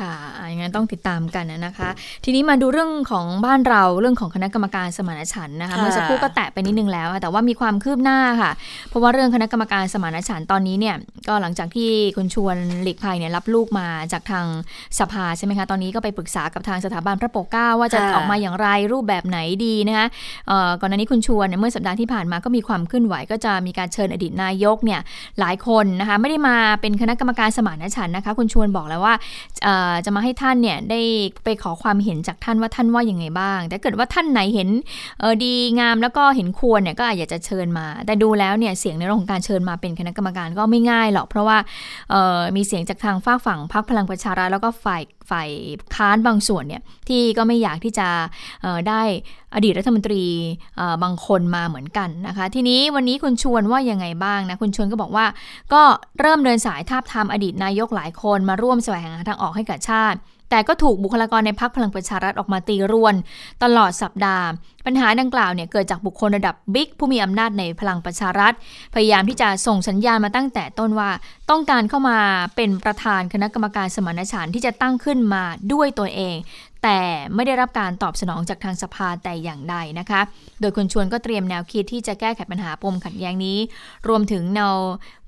[0.00, 0.14] ค่ะ
[0.48, 1.90] อย่างนั้นต้องติดตามกันนะคะ
[2.24, 8.50] ทีนี้มาดูเรื่องของบ้านเราเรื่องของคณะกรรมการสมานฉันท์นะคะเมื่อสักครู่ก็แตะไปนิดนึงแล้วแต่ว่ามีความคืบหน้าค่ะ
[8.88, 10.96] เพราะว่าเรื่องคณะกรรมการสมานฉันท์ตอนนี้เนี่ย
[11.28, 14.46] ก็หลังจากที่คุณชวนหลีกภัยเนี่ยรับลูกมาจากทาง
[14.98, 20.06] สภาใช่ไหมคะตอนนี้ก็ไปปรึกษากับทางสถาบันพระปกเกล้าว่าจะออกมาอย่างไรรูปแบบไหนดีนะคะ
[20.80, 25.00] ก่อนหน้านี้คุณชวนเนี่ยเมื่อสัปดาห์ที่ผ่านมาก็มีความเคลื่อนไหว ก็จะมีการเชิญอดีตนายกเนี่ย
[25.40, 29.14] หลายคนนะคะไม่ได้มาเป็นคณะกรรมการสมานฉันท์นะคะ คุณชวนบอกแล้วว่า
[30.04, 31.00] จะมาให้ท่านเนี่ยได้
[31.44, 34.68] ไปขอความเห็นจากท่านว่าท่านว่ายังไงบ้าง แต่เกิดว่าท่านไหนเห็น
[35.44, 41.58] ดีงามแล้วก็เห็นควรเนี่ยก็อาจจะเชิญมา แต่ดูแล้วเนี่ยเสียงในเรื่องของการเชิญมาเป็นคณะกรรมการก็ไม่ง่ายหรอกเพราะว่า
[42.56, 45.50] มีเสียงจากทางฝากฝั่งพรรคพลังประชารัฐแล้วก็ฝ่าย ฝ่าย
[45.94, 48.08] ค้านบางส่วนเนี่ยที่ก็ไม่อยากที่จะ
[48.88, 49.02] ได้
[49.54, 50.24] อดีตรัฐมนตรี
[51.02, 55.26] บางคนมาเหมือนกันนะคะ ทีนี้วันนี้คุณชวนว่ายังไงบ้างนะคุณชวนก็บอกว่า
[55.72, 55.82] ก็
[56.20, 60.18] เริ่มเดินสายทาบทามอดีตนายกหลายคนมาร่วมแสวงหาทางออกให้กับชาติ
[60.50, 63.14] แต่ก็ถูกบุคลากรในพักพลังประชารัฐออกมาตีรวน
[63.62, 64.46] ตลอดสัปดาห์
[64.86, 68.52] ปัญหาดังกล่าวเนี่ยเกิดจากบุคคลระดับบิ๊กผู้มีอำนาจในพลังประชารัฐ
[68.94, 71.10] พยายามที่จะส่งสัญญาณมาตั้งแต่ต้นว่า
[71.50, 72.18] ต้องการเข้ามา
[72.56, 76.36] เป็นประธานคณะกรรมการสมานฉันท์ที่จะตั้งขึ้นมาด้วยตัวเอง
[76.84, 77.00] แต่
[77.34, 80.20] ไม่ได้รับการตอบสนองจากทางสภาแต่อย่างใดนะคะ
[80.60, 83.58] โดยคุณชวนก็เตรียมแนวคิดที่จะแก้ไขปัญหาปมขัดแย้งนี้
[84.08, 84.74] รวมถึงแนว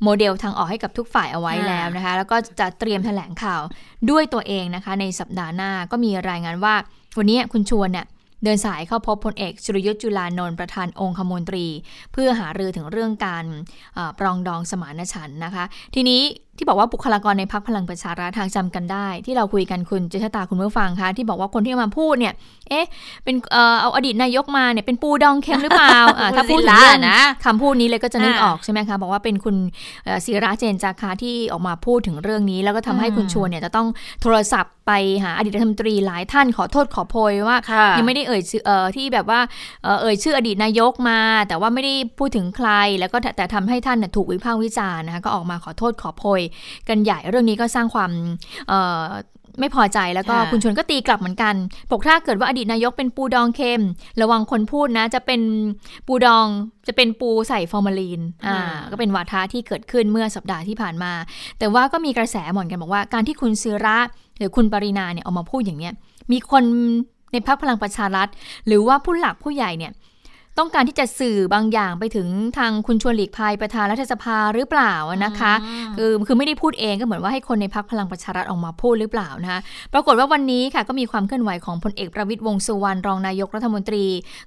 [0.02, 3.62] โมเดลทางออกให้กับทุกฝ่ายเอาไว้แล้วนะคะ แล้วก็จะเตรียมแถลงข่าว
[4.10, 6.74] ด้วยตัวเองนะคะ ในสัปดาห์หน้าก็มีรายงานว่า
[7.18, 8.06] วันนี้คุณชวนเนี่ย
[8.44, 11.66] เดินสายเข้าพบพลเอกสุรยุทธ์จุลานนท์ประธานองคมนตรี
[12.12, 13.44] เพื่อหารือถึงเรื่องการ
[14.18, 15.64] ปรองดองสมานฉันท์นะคะ
[15.94, 16.20] ทีนี้
[16.56, 22.34] ที่บอกว่าบุคลากรในพักพลังประชารัฐทางจำกันได้ ที่เราคุยกันคุณเจษตาคุณเมื่อฟังคะที่บอกว่าคนที่มาพูดเนี่ย
[22.70, 22.86] เอ๊ะ
[23.24, 25.96] เป็นเอ่อเอาอดีตนายกมาเนี่ยเป็นปูดองเค็มหรือเปล่า
[26.36, 29.56] ถ้าพูดถึงนะคำพูดนี้เลยก็จะนึกออกใช่ไหมคะบอกว่าเป็นคุณ
[30.24, 33.88] ศิระเจนจาคาที่ออกมาพูดถึงเรื่องนี้ แล้วก็ทำให้คุณชวนเนี่ยจะต้อง
[34.22, 34.92] โทรศัพท์ไป
[35.24, 37.56] หาอดีตรัฐมนตรีหลายท่านขอโทษขอโพยว่า
[37.98, 39.40] ยังไม่ได้เอ่ยชื่อที่แบบว่า
[40.00, 46.40] เอ่ยชื่ออดีตนายกมา แต่ว่าไม่ได้พูดถึงใครแล้วก็แต่ทำให้ท่านถูกวิพากษ์วิจารณ์นะคะก็ออกมาขอโทษขอโพย
[46.88, 48.10] กันใหญ่เรื่องนี้ก็สร้างความ
[49.60, 51.54] ไม่พอใจแล้วก็คุณชวนก็ตีกลับเหมือนกัน
[51.90, 53.82] บอกถ้าเกิดว่าอดีตนายกเป็นปูดองเค็ม
[54.20, 55.40] ระวังคนพูดนะ จะเป็น
[56.06, 56.46] ปูดอง
[56.88, 58.58] จะเป็นปูใส่ฟอร์มาลีนอ่า
[58.90, 61.12] ก็เป็นวาทะที่เกิดขึ้นเมื่อสัปดาห์ที่ผ่านมา
[61.58, 63.98] แต่ว่าก็มีกระแสเหมือนกันบอกว่า การที่คุณซีระ
[64.38, 65.94] หรือคุณปรินาเนี่ยออกมาพูดอย่างเนี้ย
[66.32, 66.64] มีคน
[67.32, 68.28] ในพรรคพลังประชารัฐ
[68.66, 69.92] หรือว่าผู้หลักผู้ใหญ่เนี่ย
[70.58, 75.52] ต้องการที่จะสื่อบางอย่างไปถึงทางคุณชวนหลีกภัยประธานรัฐสภาหรือเปล่านะคะ
[75.96, 79.60] คือคือไม่ได้พูดเองก็เหมือนว่าให้คนในพักพลังประชารัฐออกมาพูดหรือเปล่านะคะ
[79.92, 84.04] ปรากฏว่าวันนี้ค่ะก็มีความเคลื่อนไหวของพลเอกประวิตยวงสุวรรณรองนายกรัฐมนตรี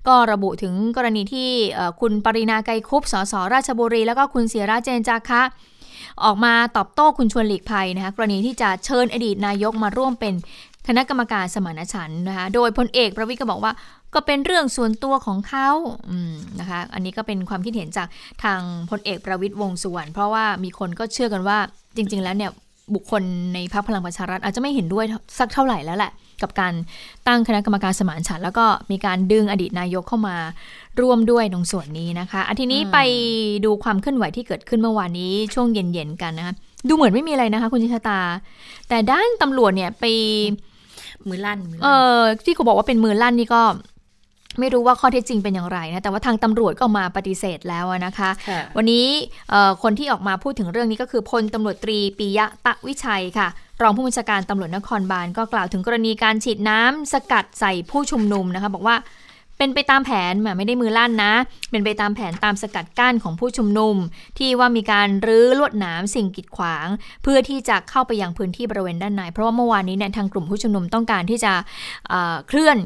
[0.07, 1.49] ก็ระบุถึงกรณีที่
[2.01, 5.43] คุณปรินาไกรคุปสสราชบุรี แล้วก็คุณเสียราเจนจาคะ
[6.23, 10.33] ออกมาตอบโต้คุณชวนหลีกภัยนะคะกรณีที่จะเชิญอดีตนายกมาร่วมเป็น
[10.87, 13.71] คณะกรรมการสมานฉันท์นะคะ โดยพลเอกประวิทย์ก็บอกว่า
[14.13, 15.69] ก็เป็นเรื่องส่วนตัวของเขา
[16.09, 18.07] อืมนะคะ อันนี้ก็เป็นความคิดเห็นจาก
[18.43, 21.57] ทางพลเอกประวิทย์วงสุวรรณเพราะว่ามีคนก็เชื่อกันว่า
[21.95, 22.51] จริง ๆ แล้วเนี่ย
[22.95, 25.05] บุคคลในพรรคพลังประชารัฐอาจจะไม่เห็นด้วย
[25.39, 26.11] สักเท่าไหร่แล้วแหละ
[26.41, 26.73] กับการ
[27.27, 30.35] ตั้งคณะกรรมการสมานฉันท์แล้วก็มีการดึงอดีตนายกเข้ามา
[31.01, 32.97] ร่วมด้วยตรงส่วนนี้นะคะอาทีนี้ไป
[33.65, 36.53] ดูความเคลื่อนไหวที่เกิดขึ้นเมื่อวานนี้ช่วงเย็นๆกันนะคะ
[36.87, 38.19] ดูเหมือนไม่มีอะไรนะคะ คุณชิชตา
[38.89, 40.05] แต่ด้านตำรวจเนี่ยไป
[41.27, 41.87] มือลั่นเอ
[42.19, 43.61] อที่เขาบอกว่าเป็นมือลั่นนี่ก็
[44.59, 48.29] ไม่รู้ว่าข้อเท็จจริงเป็นอย่างไรนะ แต่ว่าทางตำรวจก็มาปฏิเสธแล้วนะคะ
[48.77, 49.05] วันนี้
[49.83, 53.47] คนที่ออกมาพูดถึงเรื่องนี้ก็คือพลตำรวจตรีปิยะตะวิชัยค่ะ
[53.81, 58.95] รองผู้บัญชาการตำรวจนครบาลก็กล่าวถึงกรณีการฉีดน้ำสกัดใส่ผู้ชุมนุมนะคะ บอกว่า
[59.59, 61.33] เป็นไปตามแผนไม่ได้มือลั่นนะ
[61.71, 63.95] เป็นไปตามแผนตามสกัดกั้นของผู้ชุมนุม
[64.37, 66.87] ที่ว่ามีการรื้อลวดหนามสิ่งกีดขวาง
[67.23, 71.53] เพื่อที่จะเข้าไปยังพื้นที่บริเวณด้านใน เพราะว่าเมื่อวานนี้เนี่ยทางกลุ่มผู้ชุมนุมต้องการที่จะ
[72.47, 72.77] เคลื่อน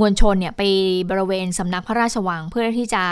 [0.00, 0.62] มวลชนเนี่ยไป
[1.10, 3.04] บริเวณสำนักพระราชวังเพื่อที่จะ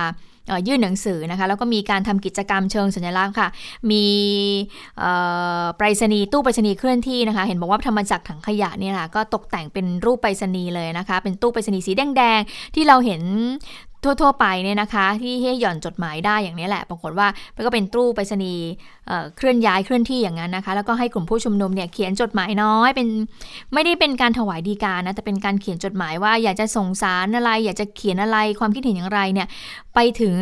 [0.67, 3.49] ยื่นหนังสือนะคะแล้วก็มีการทำกิจกรรมเชิงสัญลักษณ์ค่ะ
[3.91, 4.05] มี
[5.77, 13.23] ไปรษณีย์ตู้ไปรษณีย์เคลื่อนที่นะคะ เห็นบอกว่าทำมาจากถังขยะเนี่ยค่ะก็ตกแต่งเป็นรูปไปรษณีย์เลยนะคะ เป็นตู้ไปรษณีย์สีแดงๆที่เราเห็น
[14.03, 18.65] ทั่วๆไปเนี่ยนะคะ ที่ให้หย่อนจดหมายได้อย่างนี้แหละ ปรากฏว่ามันก็เป็นตู้ไปรษณีย์
[19.37, 23.09] เคลื่อนย้ายเคลื่อนที่อย่างนั้นนะคะ แล้วก็ให้กลุ่มผู้ชุมนุมเนี่ยเขียนจดหมายน้อยเป็น
[23.75, 29.49] ไม่ได้เป็นการถวายดีกานะแต่เป็นการเขียนจดหมายว่าอยากจะส่งสารอะไร อยากจะเขียนอะไรความคิดเห็นอย่างไรเนี่ย
[29.95, 30.37] ไปถึง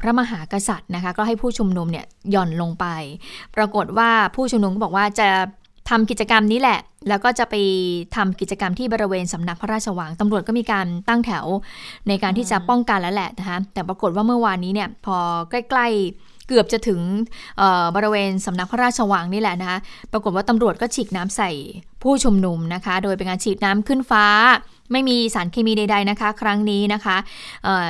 [0.00, 2.86] พระมหากษัตริย์นะคะ ก็ให้ผู้ชุมนุมเนี่ยหย่อนลงไป
[3.56, 5.28] ปรากฏว่าผู้ชุมนุมก็บอกว่าจะ
[5.90, 7.54] ทำกิจกรรมนี้แหละ แล้วก็จะไป
[8.16, 11.44] ทำกิจกรรมที่บริเวณสำนักพระราชวังตำรวจก็มีการตั้งแถว
[12.08, 15.16] ในการที่จะป้องกันแล้วแหละนะคะแต่ปรากฏว่าเมื่อวานนี้เนี่ยพอ
[15.50, 17.00] ใกล้ๆเกือบจะถึง
[17.96, 19.78] บริเวณสำนักพระราชวังนี่แหละนะคะ
[20.12, 21.50] ปรากฏว่าตำรวจก็ฉีดน้ำใส่
[22.02, 24.26] ผู้ชุมนุมนะคะ โดยเป็นการฉีดน้ำขึ้นฟ้า
[24.92, 27.16] ไม่มีสารเคมีใด ๆนะคะ ครั้งนี้นะคะ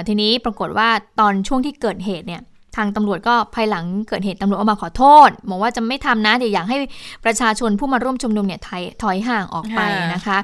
[0.08, 0.88] ทีนี้ปรากฏว่า
[1.20, 2.42] ตอนช่วงที่เกิดเหตุเนี่ย
[2.76, 6.76] ทางตำรวจก็ภายหลังเกิดเหตุตำรวจออกมาขอโทษบอกว่าจะไม่ทำนะแต่อยากให้
[7.24, 8.60] ประชาชนผู้มาร่วมชุมนุมเนี่ย
[9.02, 9.80] ถอยห่างออกไป
[10.14, 10.38] นะคะ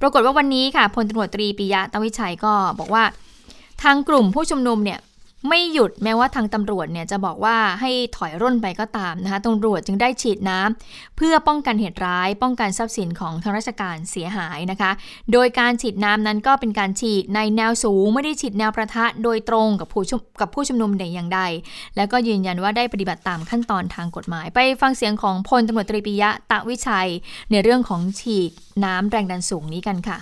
[0.00, 3.04] ปรากฏว่าวันนี้ค่ะพลตำรวจตรีปิยะตวิชัยก็บอกว่า
[3.82, 4.98] ทางกลุ่มผู้ชุมนุมเนี่ย
[5.48, 14.90] ไม่หยุดแม้ว่าทางตำรวจเนี่ยจะบอกว่าให้ถอยร่นไปก็ตามนะคะตำรวจจึงได้ฉีดน้ำเพื่อป้องกันเหตุร้าย ป้องกันทรัพย์สินของทางราชการเสียหายนะคะ
[15.32, 20.02] โดยการฉีดน้ำนั้นก็เป็นการฉีดในแนวสูง ไม่ได้ฉีดแนวประทะโดยตรงกับผู้
[20.40, 21.40] กับผู้ชุมนุมแต่อย่างใด
[21.96, 27.10] แล้วก็ยืนยันว่าได้ปฏิบัติตามขั้นตอนทางกฎหมาย ไปฟังเสียงของพลตำรวจตรีปิยะตะวิชัย
[27.50, 28.50] ในเรื่องของฉีด
[28.84, 30.18] น้ำแรงดันสูงนี้กันค่ะ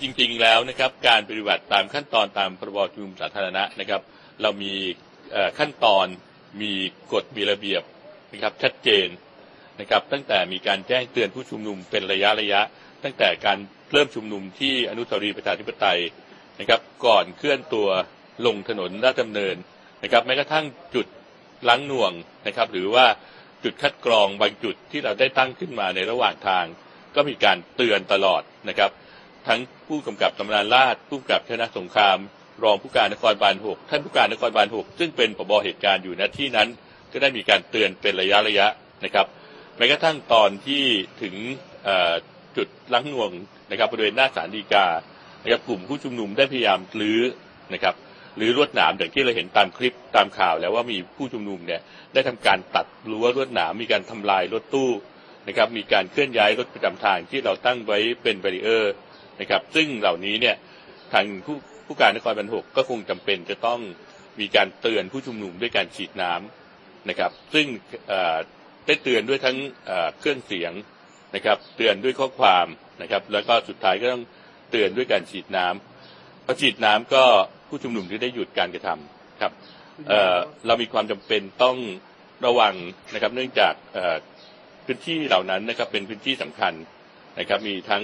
[0.00, 4.02] จริงๆแล้วนะครับการปฏิบัติตามขั้นตอนตามพรบชุมนุมสาธารณะนะครับ
[4.42, 4.74] เรามี
[5.58, 6.06] ขั้นตอน
[6.62, 6.72] มี
[7.12, 7.82] กฎมีระเบียบ
[8.32, 9.08] นะครับชัดเจน
[9.80, 12.60] นะครับ ตั้งแต่มีการแจ้งเตือนผู้ชุมนุมเป็นระยะระยะ
[13.04, 13.58] ตั้งแต่การ
[13.90, 16.00] เริ่มชุมนุมที่อนุสาวรีย์ประชาธิปไตย
[16.60, 17.88] นะครับ ก่อนเคลื่อนตัว
[18.46, 19.56] ลงถนนราชดำเนิน
[20.02, 21.06] นะครับ แม้กระทั่งจุด
[21.68, 22.12] ล้างหน่วง
[22.46, 23.06] นะครับ หรือว่า
[23.64, 26.64] จุดคัดกรองบางจุดที่เราได้ตั้งขึ้นมาในระหว่างทาง
[27.16, 28.90] ก็มีการเตือนตลอดนะครับ
[29.48, 32.18] ทั้งผู้กำกับตำนานราชผู้กำกับชนะสงคราม
[32.62, 36.68] รองผู้การนครบาลหกท่านผู้การนครบาลหกซึ่งเป็นผบเหตุการณ์อยู่ณที่นั้น
[37.12, 38.66] ก็ได้มีการเตือนเป็นระยะระยะ
[39.04, 39.26] นะครับ
[39.76, 40.84] แม้กระทั่งตอนที่
[41.22, 41.34] ถึง
[42.56, 43.32] จุดลังงวง
[43.70, 44.86] นะครับบริเวณหน้าศาลฎีกา
[45.42, 47.20] นะครับกลุ่มผู้ชุมนุมได้พยายามลื้อ
[47.74, 47.94] นะครับ
[48.36, 51.80] หรือลวดหนามอย่างที่เราเห็นตามคลิปตามข่าว แล้วว่ามีผู้ชุมนุมเนี่ย
[52.14, 54.90] ได้ทำการตัดรั้วลวดหนามมีการทำลายรถตู้
[55.48, 58.94] นะครับมีการเคลื่อนย้ายรถประจำทางที่เราตั้งไว้เป็นบาริเออร์
[59.40, 60.56] นะครับซึ่งเหล่านี้เนี่ย
[61.12, 61.56] ทางผู้
[61.86, 63.80] ผู้การนครบันหกก็คงจำเป็นจะต้อง
[64.40, 67.66] มีการเตือนผู้ชุมนุมด้วยการฉีดน้ำนะครับ ซึ่ง
[68.86, 69.56] ได้เตือนด้วยทั้ง
[70.18, 70.72] เครื่องเสียง
[71.34, 72.66] นะครับ เตือนด้วยข้อความ
[73.02, 74.24] นะครับ แล้วก็สุดท้ายก็ต้อง
[74.70, 77.24] เตือนด้วยการฉีดน้ำพอฉีดน้ำก็
[77.68, 79.52] ผู้ชุมนุมจะได้หยุดการกระทำครับ
[80.08, 81.76] เเรามีความจำเป็นต้อง
[82.46, 82.74] ระวัง
[83.14, 83.74] นะครับ เนื่องจาก
[84.86, 86.72] พื้นที่เหล่านั้นนะครับเป็นพื้นที่สำคัญ
[87.38, 88.02] นะครับ มีทั้ง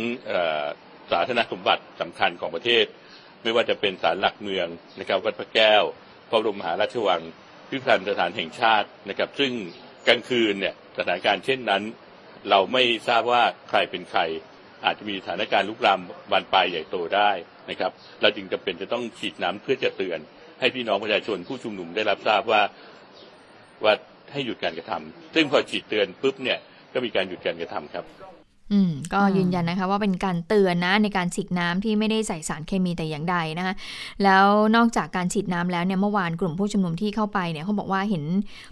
[1.10, 2.84] สาธารณสมบัติสำคัญของประเทศ
[3.42, 4.68] ไม่ว่าจะเป็นศาลหลักเมือง
[5.00, 5.82] นะครับวัดพระแก้ว
[6.30, 7.22] พระบรมมหาราชวัง
[7.68, 9.52] พิพิธภัณฑ์สถานแห่งชาตินะครับ ซึ่ง
[10.08, 11.82] กลางคืนเนี่ยสถานการณ์เช่นนั้น
[12.50, 14.20] เราไม่ทราบว่าใครเป็นใคร
[14.84, 16.00] อาจจะมีสถานการณ์ลุกลาม
[16.30, 17.30] บานปลายใหญ่โตได้
[17.70, 20.18] นะครับ เราจึงจำเป็นจะต้องฉีดน้ำเพื่อจะเตือน
[20.60, 22.62] ให้พี่น้องประชาชนผู้ชุมนุมได้รับทราบว่า
[23.84, 23.94] ว่า
[24.32, 26.58] ให้หยุดการกระทำซึ่งพอฉีดเตือนปุ๊บเนี่ย
[26.92, 28.04] ก็มีการหยุดการกระทำครับ
[28.72, 33.74] อืมก็ยืนยันนะคะว่าเป็นการเตือนนะในการฉีดน้ำที่ไม่ได้ใส่สารเคมีแต่อย่างใดนะคะ
[34.24, 38.24] แล้วนอกจากการฉีดน้ำแล้วเนี่ยเมื่อวานกลุ่มผู้ชุมนุมที่เข้าไปเนี่ยเขาบอกว่าเห็น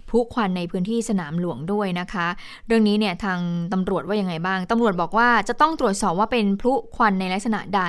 [0.09, 2.27] ผู้ควันในพื้นที่สนามหลวงด้วยนะคะ
[2.67, 3.39] เรื่องนี้เนี่ยทาง
[3.73, 7.83] ตำรวจว่ายังไงบ้างตำรวจบอกว่าจะต้องตรวจสอบว่าเป็นผู้ควันในลักษณะใด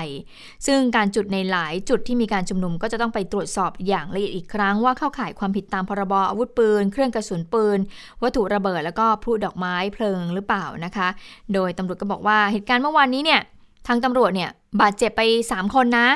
[0.66, 7.78] ซึ่งการจุดในหลายจุดที่มีการชุมนุมก็จะต้องไปตรวจสอบอย่างละเอียดอีกครั้งว่าเข้าข่ายความผิดตามพรบอาวุธปืน เครื่องกระสุนปืน
[8.22, 11.08] วัตถุระเบิด แล้วก็พลุดอกไม้เพลิงหรือเปล่านะคะ
[11.54, 13.40] โดยตำรวจก็บอกว่าเหตุการณ์เมื่อวานนี้เนี่ย
[13.86, 16.08] ทางตำรวจเนี่ยบาดเจ็บไป 3 คนนะ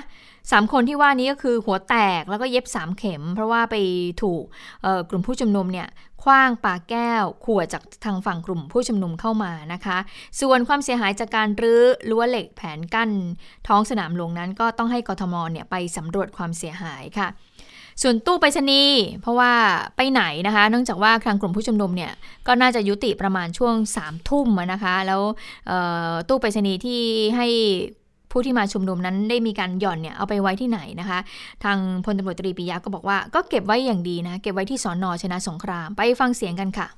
[0.53, 3.77] สามคนที่ว่านี้ก็คือหัวแตกแล้วก็เย็บ 3 เข็ม เพราะว่าไป
[4.23, 4.43] ถูก
[5.11, 5.89] กลุ่มผู้ชุมนุมเนี่ย
[6.23, 9.99] คว้างปาแก้วขวดจากทางฝั่งกลุ่มผู้ชุมนุมเข้ามานะคะ
[10.41, 13.11] ส่วนความเสียหายจากการรื้อรั้วเหล็กแผนกั้น
[13.69, 17.29] ท้องสนามหลวงนั้นก็ต้องให้กทมเนี่ยไปสำรวจความเสียหายค่ะ
[18.03, 19.53] ส่วนตู้ไปรษณีย์เพราะว่า
[19.97, 22.13] ไปไหนนะคะ เนื่องจากว่าทางกลุ่มผู้ชุมนุมเนี่ย
[22.47, 25.21] ก็น่าจะยุติประมาณช่วง3ามทุ่มนะคะ แล้ว
[26.29, 27.01] ตู้ไปรษณีย์ที่
[27.37, 27.49] ให้
[28.31, 31.19] ผู้ที่มาชุมนุมนั้นได้มีการหย่อนเนี่ยเอาไปไว้ที่ไหนนะคะ
[31.65, 36.89] ทางพลตำรวจตรีปิยะก็บอกว่าก็เก็บไว้อย่างดีนะเก็บไว้ที่สอนอชนะสงครามไปฟังเสียงกันค่ะ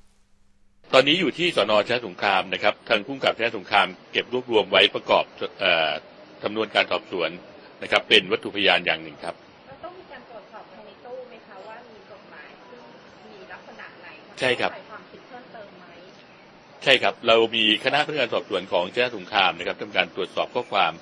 [0.95, 5.25] ตอนนี้อยู่ที่สอนอชนะสงครามนะครับทางผู้กำกับชนะสงครามเก็บรวบรวมไว้ประกอบ
[6.43, 7.31] จำนวนการสอบสวน
[7.83, 9.37] นะครับ เป็นวัตถุพยานอย่างหนึ่งครับ
[14.41, 14.73] ใช่ครับ
[16.83, 20.93] ใช่ครับ เรามีคณะพนักงานสอบสวนของเจ้าสงครามนะครับทำการตรวจสอบข้อความ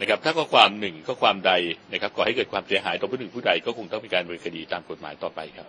[0.00, 1.52] นะครับ ถ้าข้อความหนึ่งข้อความใด
[1.92, 5.66] นะครับก่อให้เกิดความเสียหายต่อผู้หนึ่งผู้ใดก็คงต้องมีการดำเนินคดีตามกฎหมายต่อไปครับ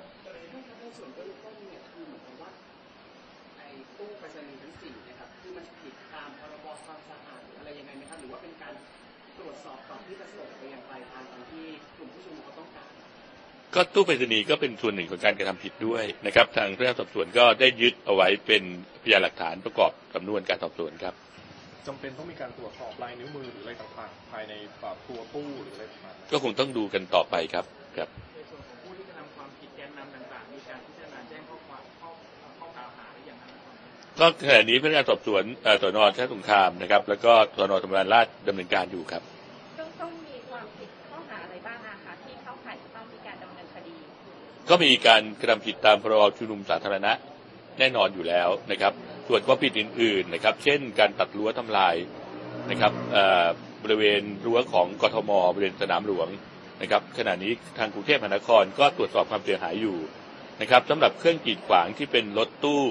[13.75, 18.63] ก็ตู้ไปรษณีย์ก็เป็นส่วนหนึ่งของการกระทำผิดด้วยนะครับ ทางพนักงานสอบสวนก็ได้ยึดเอาไว้เป็น
[19.03, 21.13] พยานหลักฐานประกอบสำนวนการสอบสวนครับ
[21.87, 27.65] จำเป็นต้องมีการตรวจสอบลายนิ้วมือหรืออะไรต่างๆภายในตัวตู้หรืออะไรต่างๆก็คงต้องดูกันต่อไปครับ
[27.97, 32.09] ครับในส่วนของผู้ที่กระทำความผิดแกนนำต่างๆมีการพิจารณาแจ้งข้อความข้อ
[32.59, 33.37] ข้อกล่าวหาหรือยัง
[34.19, 35.43] ก็ขณะนี้พนักงานสอบสวน
[35.81, 39.23] สนชาติสงครามนะครับ แล้วก็สนธรรมราชดำเนินการอยู่ครับ
[44.69, 47.11] ก็มีการกระทำผิดตามพรบชุมนุมสาธารณะ
[47.79, 48.93] แน่นอนอยู่แล้วนะครับ
[49.27, 51.95] ส่วนความผิดอื่นๆนะครับ เช่น การตัดรั้วทำลาย
[52.71, 52.93] นะครับ
[53.83, 56.27] บริเวณรั้วของกทมบริเวณสนามหลวง
[56.81, 59.97] นะครับ ขณะนี้ทางกรุงเทพมหานครก็ตรวจสอบความเสียหายอยู่
[60.61, 62.83] นะครับสำหรับเครื่องกีดขวางที่เป็นรถตู้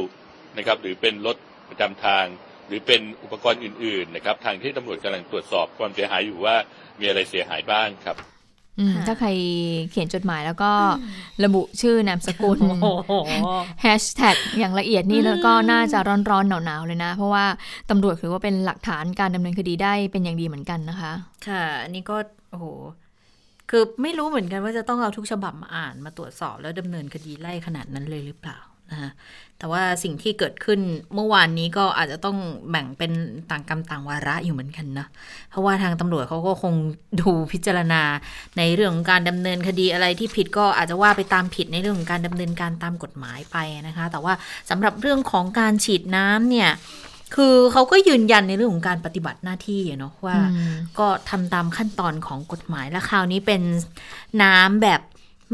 [0.58, 1.36] นะครับ หรือเป็นรถ
[1.70, 2.26] ประจำทาง
[2.68, 6.56] หรือเป็นอุปกรณ์อื่น ๆ นะครับ ทางที่ตำรวจกำลังตรวจสอบความเสียหายอยู่ว่า
[7.00, 8.33] มีอะไรเสียหายบ้างครับ
[9.06, 9.28] ถ้าใคร
[9.90, 10.72] เขียนจดหมายแล้วก็
[11.44, 12.58] ระบุชื่อนามสกุล
[13.82, 15.98] แฮชแท็กอย่างละเอียดนี่แล้วก็น่าจะ
[16.30, 17.44] ร้อนๆหนาวๆเลยนะ เพราะว่า
[17.90, 21.12] ตำรวจถือว่าเป็นหลักฐานการดำเนินคดีได้เป็นอย่างดีเหมือนกันนะคะ
[21.48, 22.16] ค่ะ อันนี้ก็
[22.50, 22.66] โอ้โห
[23.70, 28.58] คือไม่รู้เหมือนกันว่าจะต้องเอาทุกฉบับมาอ่านมาตรวจสอบแล้วดำเนินคดีไล่ขนาดนั้นเลยหรือเปล่า
[28.90, 29.10] นะคะ
[29.58, 30.80] แต่ว่าสิ่งที่เกิดขึ้น
[31.14, 32.38] เมื่อวานนี้ก็อาจจะต้อง
[32.70, 33.12] แบ่งเป็น
[33.50, 35.06] ต่างกรรมต่างวาระอยู่เหมือนกันนะ
[35.50, 36.74] เพราะว่าทางตำรวจเขาก็คง
[37.20, 38.02] ดูพิจารณา
[38.58, 44.34] ในเรื่องของการดำเนินคดีอะไรที่ผิดก็อาจจะว่าไปตามผิดในเรื่องของการดำเนินการตามกฎหมายไปนะคะ แต่ว่า
[44.70, 46.70] สำหรับเรื่องของการฉีดน้ำเนี่ย
[47.36, 50.38] คือเขาก็ยืนยันในเรื่องของการปฏิบัติหน้าที่เนาะว่า
[50.98, 53.62] ก็ทำตามขั้นตอนของกฎหมายและคราวนี้เป็น
[54.42, 55.00] น้ำแบบ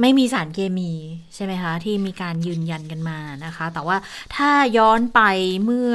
[0.00, 0.92] ไม่มีสารเคมี
[1.34, 3.96] ใช่ไหมคะ ที่มีการยืนยันกันมานะคะ แต่ว่า
[4.36, 5.20] ถ้าย้อนไป
[5.64, 5.92] เมื่อ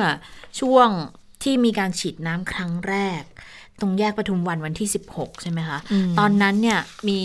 [0.60, 0.90] ช่วง
[1.44, 3.24] ที่มีการฉีดน้ำครั้งแรก
[3.82, 7.22] ตรงแยกปทุมวันวันที่ 16 ใช่ไหมคะอืมตอนนั้นเนี่ยมี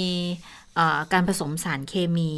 [0.77, 2.31] เอ่อการผสมสารเคมี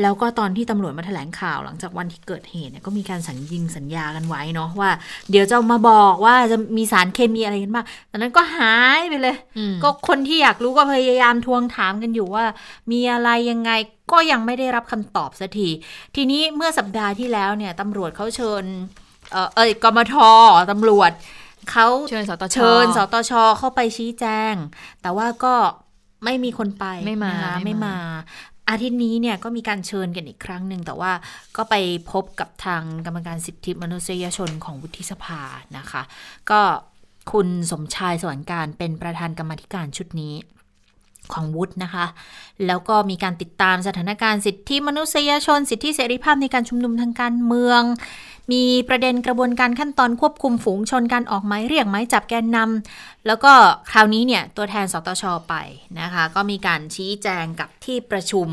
[0.00, 4.90] แล้วก็ตอนที่ตำรวจมาแถลงข่าวหลังจากวันที่เกิดเหตุเนี่ยก็มีการสัญญิงสัญญากันไว้เนาะว่า
[5.30, 12.44] เดี๋ยวจะมาบอกว่าจะมีสารเคมีอะไรกันบ้างตอนนั้นก็หายไปเลยอืมก็คนที่อยากรู้ก็พยายามทวงถามกันอยู่ว่า
[12.92, 13.70] มีอะไรยังไง
[14.12, 15.68] ก็ยังไม่ได้รับคำตอบสักที
[16.16, 18.64] ทีนี้เมื่อสัปดาห์ที่แล้วเนี่ยตำรวจเขาเชิญ
[19.32, 20.14] เออเอยกมท
[20.70, 21.12] ตำรวจ
[21.70, 24.54] เขาเชิญสตชเชิญสตชเข้าไปชี้แจง
[25.02, 25.54] แต่ว่าก็
[26.24, 27.96] ไม่มีคนไปไม่มานะคะไม่ไม่มามา
[28.70, 31.12] อาทิตย์นี้เนี่ยก็มีการเชิญกันอีกครั้งหนึ่ง แต่ว่า
[31.56, 31.74] ก็ไป
[32.12, 35.40] พบกับทางกรรมการสิทธิมนุษยชนของวุฒิสภา
[35.78, 36.02] นะคะ
[36.50, 36.60] ก็
[37.32, 40.34] คุณสมชายสวรรค์การเป็นประธานกรรมาธิการชุดนี้
[41.34, 42.06] ของวุฒินะคะ
[42.66, 47.82] แล้วก็มีการติดตามสถานการณ์สิทธิมนุษยชน สิทธิเสรีภาพในการชุมนุมทางการเมือง
[48.52, 53.52] มีประเด็นกระบวนการขั้นตอนควบคุมฝูงชนการออกหมายเรียกหมายจับแกนนำแล้วก็
[53.90, 55.54] คราวนี้เนี่ยตัวแทนสตชไป
[56.00, 58.48] นะคะ ก็มีการชี้แจงกับที่ประชุม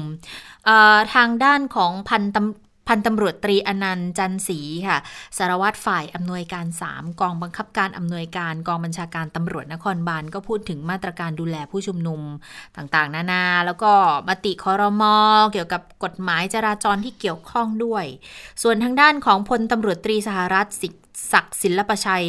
[1.16, 4.98] ทางด้านของพันตำ พันตำรวจตรีอนันต์จันศรีค่ะ
[5.38, 12.22] สารวัตรฝ่ายอำนวยการ 3 กองบังคับการอำนวยการกองบัญชาการตำรวจนครบาลก็พูดถึงมาตรการดูแลผู้ชุมนุม
[12.78, 13.92] ต่างๆ นานา แล้วก็
[14.28, 15.16] มติคอรมอ
[15.54, 18.06] เกี่ยวกับกฎหมายจราจรที่เกี่ยวข้องด้วย
[18.64, 20.90] ส่วนทางด้านของพลตำรวจตรีสหรัฐศิ
[21.32, 22.26] ศักดิ์ศิลปชัย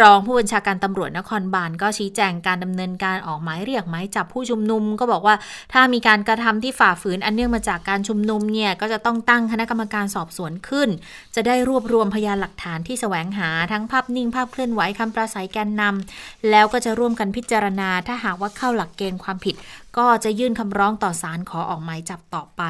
[0.00, 5.34] รองผู้บัญชาการตำรวจนครบาลก็ชี้แจงการดำเนินการออกหมายเรียกหมายจับผู้ชุมนุม ก็บอกว่า
[5.72, 10.88] ถ้ามีการกระทำที่ฝ่าฝืนอันเนื่องมาจากการชุมนุมเนี่ยก็จะต้องตั้งคณะกรรมการสอบสวนขึ้น
[11.34, 19.54] จะได้รวบรวมพยานหลักฐานที่แสวงหาทั้งภาพนิ่งภาพเคลื่อนไหวคำปราศัยแกนนำแล้วก็จะร่วมกันพิจารณา ถ้าหากว่าเข้าหลักเกณฑ์ความผิด
[19.98, 22.62] ก็จะยื่นคำร้องต่อศาลขอออกหมายจับต่อไป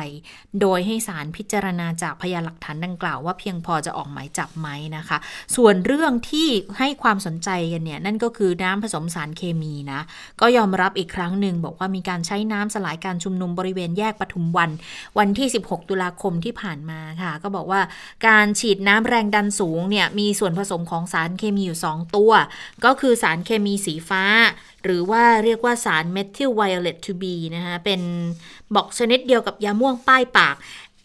[0.61, 5.19] โดยให้ศาลพิจารณาจากพยานหลักฐานดังกล่าวว่าเพียงพอจะออกหมายจับไหมนะคะ
[5.57, 10.01] ส่วนเรื่องที่ให้ความสนใจกันเนี่ยนั่นก็คือน้ำผสมสารเคมีนะ
[10.41, 14.71] ก็ยอมรับอีกครั้งหนึ่งบอกว่ามีการใช้น้ำสลายการชุมนุมบริเวณแยกปทุมวัน
[15.19, 17.81] วันที่ 16 ตุลาคมที่ผ่านมาค่ะ ก็บอกว่า
[18.29, 22.33] การฉีดน้ำแรงดันสูงเนี่ยมีส่วนผสมของสารเคมีอยู่ 2 ตัว
[22.85, 24.25] ก็คือสารเคมีสีฟ้า
[24.85, 28.01] หรือว่าเรียกว่าสารเมทิลไวโอเลต 2B นะคะเป็น
[28.75, 30.55] บอกชนิดเดียวกับยาม่วงป้ายปาก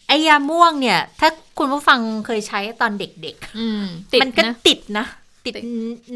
[0.08, 5.06] ไอยาม่วงเนี่ย ถ้าคุณผู้ฟังเคยใช้ตอนเด็กอืมติดๆมันก็นะติดนะ
[5.46, 5.64] ติดติด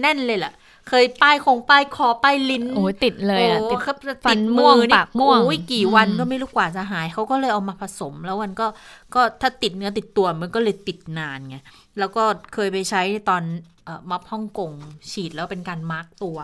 [0.00, 0.52] แน่นเลยล่ะ
[0.88, 8.66] เคยป้ายคงป้ายคอป้ายลิ้นโอ้ยติดเลยอะโอ้ติดครับฟันติดม่วงอนี่ปากม่วงโอ้ยกี่วันอืมก็ไม่รู้กว่าจะหายเขาก็เลยเอามาผสม แล้วมันก็
[9.14, 11.56] ก็ถ้าติดเนื้อติดตัวมันก็เลยติดนานไง
[11.98, 12.22] แล้วก็
[12.54, 13.42] เคยไปใช้ตอน
[13.84, 14.72] เอ่อม็อบฮ่องกง
[15.12, 16.38] ฉีดแล้วเป็นการมาร์กตัว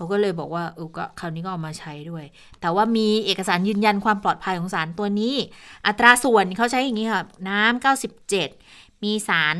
[0.00, 2.24] เขาก็เลยบอกว่าเออก็คราวนี้ก็เอามาใช้ด้วย
[2.60, 5.34] แต่ว่ามีเอกสารยืนยันความปลอดภัยของสารตัวนี้
[5.86, 7.84] อัตราส่วนเขาใช้อย่างนี้ค่ะ น้ำ
[8.38, 9.56] 97 มีสาร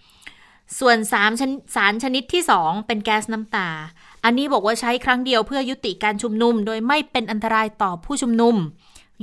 [0.00, 3.68] 3%ส่วนสามชนสารชนิดที่ 2 เป็นแก๊สน้ำตา
[4.24, 8.56] อันนี้บอกว่าใช้ครั้งเดียวเพื่อยุติการชุมนุม โดยไม่เป็นอันตรายต่อผู้ชุมนุม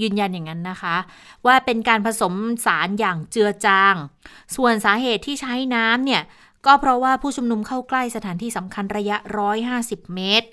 [0.02, 0.98] ยืนยันอย่างนั้นนะคะ
[1.46, 2.34] ว่าเป็นการผสม
[2.66, 3.96] สารอย่างเจือจาง
[4.56, 6.22] ส่วนสาเหตุที่ใช้น้ำเนี่ย
[6.66, 9.18] ก็เพราะว่าผู้ชุมนุมเข้าใกล้สถานที่สำคัญระยะ
[9.66, 10.48] 150 เมตร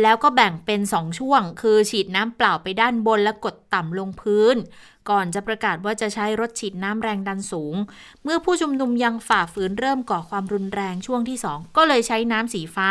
[0.00, 4.56] แล้วก็แบ่งเป็น 2 ช่วง คือฉีดน้ำเปล่าไปด้านบนและกดต่ำลงพื้น
[5.10, 7.74] ก่อนจะประกาศว่าจะใช้รถฉีดน้ำแรงดันสูง
[8.22, 12.88] เมื่อผู้ชุมนุมยังฝ่าฝืนเริ่มก่อความรุนแรงช่วงที่ 2 ก็เลยใช้น้ำสีฟ้า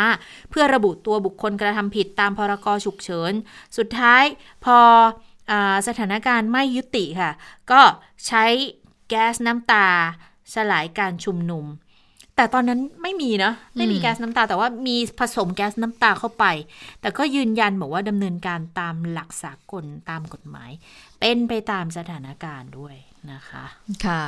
[0.50, 3.34] เพื่อระบุตัวบุคคลกระทำผิดตามพรกฉุกเฉิน
[3.78, 4.24] สุดท้าย
[4.66, 4.78] พอ
[5.52, 5.54] อ
[5.88, 7.32] สถานการณ์ไม่ยุติค่ะ
[7.72, 7.82] ก็
[8.28, 8.46] ใช้
[9.10, 9.88] แก๊สน้ำตา
[10.54, 11.66] สลายการชุมนุม
[12.40, 16.46] แต่ตอนนั้นไม่มีนะ ไม่มีอืมแก๊สน้ำตา แต่ว่ามีผสมแก๊สน้ำตาเข้าไป
[17.02, 20.72] แต่ก็ยืนยันบอกว่าดำเนินการตามหลักสากลตามกฎหมาย
[21.20, 22.96] เป็นไปตามสถานการณ์ด้วย
[23.34, 23.64] นะคะ
[24.06, 24.24] ค่ะ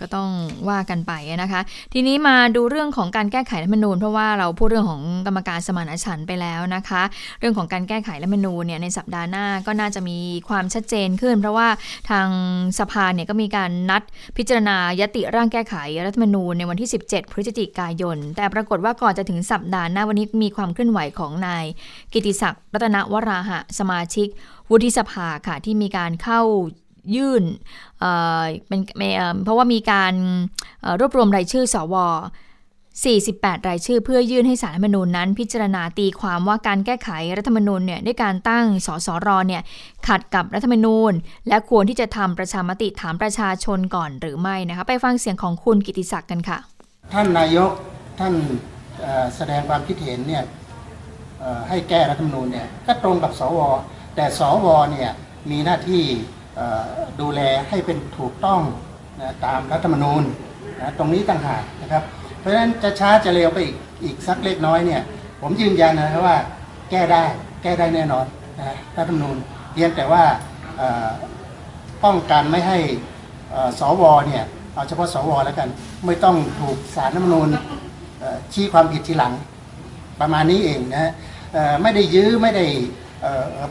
[0.00, 0.30] ก็ต้อง
[0.68, 1.60] ว่ากันไปนะคะ
[1.92, 7.02] ทีนี้มาดูเรื่องของการแก้ไขรัฐมนูญ เพราะว่าเราพูดเรื่องของกรรมการสมานฉันท์ไปแล้วนะคะ
[7.40, 11.68] เรื่องของการแก้ไขรัฐมนูญเนี่ยในสัปดาห์หน้าก็น่าจะมีความชัดเจนขึ้น เพราะว่า
[12.10, 12.28] ทาง
[12.78, 14.02] สภาเนี่ยก็มีการนัด
[14.36, 15.74] พิจารณายติร่างแก้ไข
[16.06, 21.64] รัฐมนูญในวันที่ 17 พฤศจิกายน แต่ปรากฏว่าก่อนจะถึงสัปดาห์หน้าวันนี้มีความเคลื่อนไหวของนาย
[22.12, 24.28] กิติศักดิ์รัตนวราหะสมาชิก
[24.70, 26.42] วุฒิสภาค่ะที่มีการเข้า
[27.14, 27.42] ยื่น
[28.68, 28.80] เป็น
[29.44, 30.14] เพราะว่ามีการ
[31.00, 31.96] รวบรวมรายชื่อสว
[32.96, 39.62] 48 รายชื่อเพื่อยื่นให้สารรัฐมนูญนั้น พิจารณาตีความว่าการแก้ไขรัฐธรรมนูญเนี่ยด้วยการตั้งสสรเนี่ย
[40.08, 41.12] ขัดกับรัฐธรรมนูญ
[41.48, 46.58] และควรที่จะทำประชามติถามประชาชนก่อนหรือไม่นะคะไปฟังเสียงของคุณกิติศักดิ์กันค่ะ
[47.12, 47.70] ท่านนายก
[48.18, 48.34] ท่าน
[49.36, 50.44] แสดงความคิดเห็นเนี่ย
[51.68, 53.58] ให้แก้รัฐธรรมนูญเนี่ยก็ตรงกับสว
[54.16, 55.10] แต่สวเนี่ย
[55.50, 56.04] มีหน้าที่
[57.20, 58.60] ดูแลให้เป็นถูกต้อง
[59.20, 60.22] นะตามรัฐธรรมนูญ
[60.80, 62.02] นะตรงนี้ต่างหากนะครับ
[62.38, 65.02] เพราะฉะนั้นจะช้าจะเร็วไปอีกอีกสักเล็กน้อยเนี่ย
[65.40, 66.36] ผมยืนยันนะครับว่า
[66.90, 67.22] แก้ได้
[67.62, 68.26] แก้ได้แน่นอน
[68.58, 69.36] นะรัฐธรรมนูญ
[69.72, 70.22] เพียงแต่ว่า
[72.04, 72.78] ป้องกันไม่ให้
[73.50, 75.68] เอ่อสวเนี่ยเอาเฉพาะสวแล้วกัน
[76.06, 77.48] ไม่ต้องถูกสารรัฐธรรมนูญ
[78.52, 79.32] ชี้ความผิดทีหลัง
[80.20, 81.12] ประมาณนี้เองนะฮะ
[81.82, 82.64] ไม่ได้ยื้อไม่ได้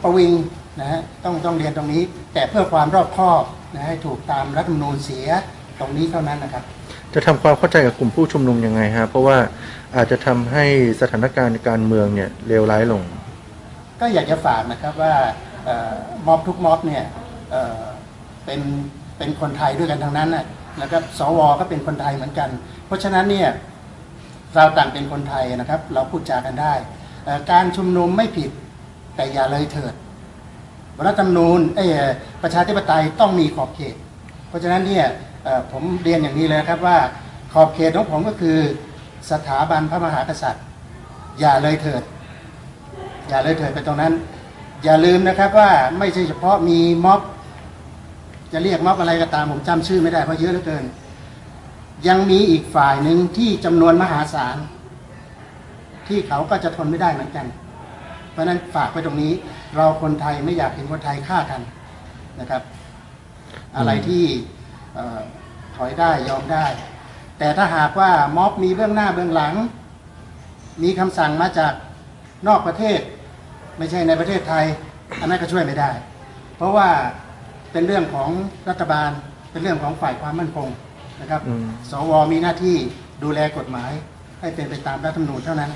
[0.03, 0.31] ประวิง
[0.79, 2.01] นะฮะต้องต้องเรียนตรงนี้
[2.33, 3.43] แต่เพื่อความรอบคอบ
[3.73, 5.27] นะให้ถูกตามรัฐธรรมนูญเสีย
[5.79, 6.63] ตรงนี้เท่านั้นนะครับ
[7.13, 9.37] จะทำความเข้าใจกับกลุ่มผู้ชุมนุมยังไงฮะเพราะว่า
[9.95, 10.65] อาจจะทำให้
[11.01, 13.01] สถานการณ์การเมืองเนี่ยเลวร้ายลง
[14.01, 15.13] ก็อยากจะฝากนะครับว่า
[15.65, 15.93] เอ่อ
[16.27, 17.03] ม็อบทุกม็อบเนี่ย
[17.51, 17.81] เอ่อ
[18.45, 18.61] เป็น
[19.17, 20.45] เป็นคนไทยด้วยกันทั้งนั้นนะ
[20.79, 22.49] แล้วก็สวก็เป็นคนไทยเหมือนกัน
[22.85, 23.49] เพราะฉะนั้นเนี่ย
[24.55, 26.73] เราต่างเป็นคนไทยนะครับ เราพูดจากันได้
[27.25, 28.51] เอ่อการชุมนุมไม่ผิด
[29.15, 29.93] แต่อย่าเลยเถิด
[31.07, 31.85] รัฐธรรมนูญเอ้
[32.43, 33.95] ประชาธิปไตยต้องมีขอบเขต
[34.47, 35.05] เพราะฉะนั้นเนี่ย
[35.71, 36.97] ผมเรียนอย่างนี้เลยครับว่า
[37.53, 38.57] ขอบเขตของผมก็คือ
[39.31, 40.63] สถาบันพระมหากษัตริย์
[41.39, 42.03] อย่าเลยเถิด
[43.27, 44.13] อย่าเลยเถิดไปตรงนั้น
[44.83, 47.21] อย่าลืมนะครับว่าไม่ใช่เฉพาะมีม็อบ
[48.53, 50.83] จะเรียกม็อบอะไรก็ตามผมจำชื่อไม่ได้เพราะเยอะเหลือเกิน
[52.07, 54.57] ยังมีอีกฝ่ายหนึ่งที่จำนวนมหาศาล
[56.07, 57.45] ที่เขาก็จะทนไม่ได้เหมือนกัน
[58.35, 59.33] เพราะฉะนั้นฝากไว้ตรงนี้
[59.75, 61.61] เราคนไทยไม่อยากเห็นคนไทยฆ่ากัน
[62.39, 62.61] นะครับ
[63.77, 64.23] อะไรที่
[64.93, 65.19] เอ่อ
[65.75, 66.65] ถอยได้ยอมได้
[67.39, 69.53] แต่ถ้าหากว่าม็อบมีเบื้องหน้าเบื้องหลัง
[70.83, 71.73] มีคำสั่งมาจาก
[72.47, 72.99] นอกประเทศ
[73.77, 74.65] ไม่ใช่ในประเทศไทย
[75.19, 75.91] อันนั้นก็ช่วยไม่ได้
[76.57, 76.89] เพราะว่า
[77.71, 78.29] เป็นเรื่องของ
[78.69, 79.09] รัฐบาล
[79.51, 80.69] เป็นเรื่องของฝ่ายความมั่นคง
[81.21, 82.75] นะครับอืมสวมีหน้าที่
[83.23, 83.91] ดูแลกฎหมาย
[84.41, 85.71] ให้เป็นไปตามรัฐธรรมนูญเท่านั้น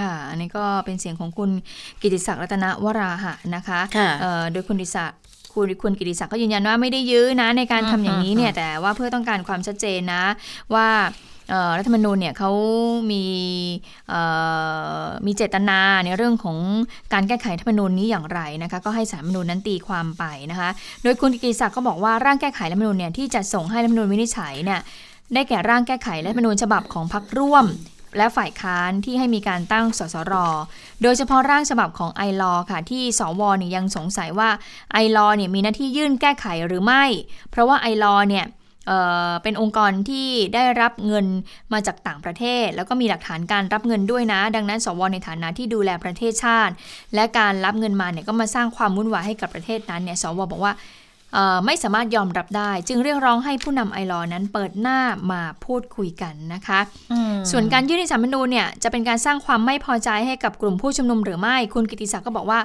[0.04, 1.50] ่ะ อันนี้ก็เป็นเสียงของคุณ
[2.02, 5.18] กิติศักดิ์รัตนวราหะนะคะค่ะเอ่อโดยคุณกิติศักดิ์
[5.54, 10.22] คุณคุณกิติศักดิ์ก็ยืนยันว่าไม่ได้ยื้อนะในการทำอย่างนี้เนี่ยแต่ว่าเพื่อต้องการความชัดเจนนะ
[10.74, 10.88] ว่า
[11.50, 12.50] เอ่อรัฐธรรมนูญเนี่ยเขา
[13.12, 13.24] มี
[14.08, 14.20] เอ่
[15.02, 16.58] อมีเจตนาในเรื่องของ
[17.12, 20.68] การแก้ไขรัฐธรรมนูญนี้อย่างไรนะคะก็ให้สารรัฐธรรมนูญนั้นตีความไปนะคะ
[21.02, 24.80] โดยคุณกิติศักดิ์ก็บอกว่าร่างแก้ไขรัฐธรรมนูญเนี่ยที่จะส่งให้รัฐธรรมนูญวินิจฉัยเนี่ย
[25.34, 27.64] ได้แก่ร่างแก้ไขรัฐธรรมนูญฉบับของพรรคร่วม
[28.16, 30.34] และฝ่ายค้านที่ให้มีการตั้งสสร
[31.02, 34.50] โดยเฉพาะร่างฉบับของไอรอค่ะ ที่สวเนี่ยยังสงสัยว่า
[34.92, 37.04] ไอรอเนี่ยมีหน้าที่ยื่นแก้ไขหรือไม่
[37.50, 38.46] เพราะว่าไอรอเนี่ย
[38.86, 41.26] เเป็นองค์กรที่ได้รับเงิน
[41.72, 46.74] มาจากต่างประเทศ แล้วก็มีหลักฐานการรับเงินด้วยนะ ดังนั้น สวในฐานะที่ดูแลประเทศชาติ
[47.14, 50.72] และการรับเงินมาเนี่ยก็มาสร้างความวุ่นวายให้กับประเทศนั้นเนี่ยสวบอกว่า
[51.66, 54.98] ไม่สามารถยอมรับได้ จึงเรียกร้องให้ผู้นำไอรอนั้นเปิดหน้า
[55.32, 56.80] มาพูดคุยกันนะคะ
[57.50, 62.60] ส่วนการยื่นในสารรัฐธรรมนูญเนี่ยจะเป็นการสร้างความไม่พอใจให้กับกลุ่มผู้ชุมนุมหรือไม่ คุณกิติศักดิ์ก็บอกว่า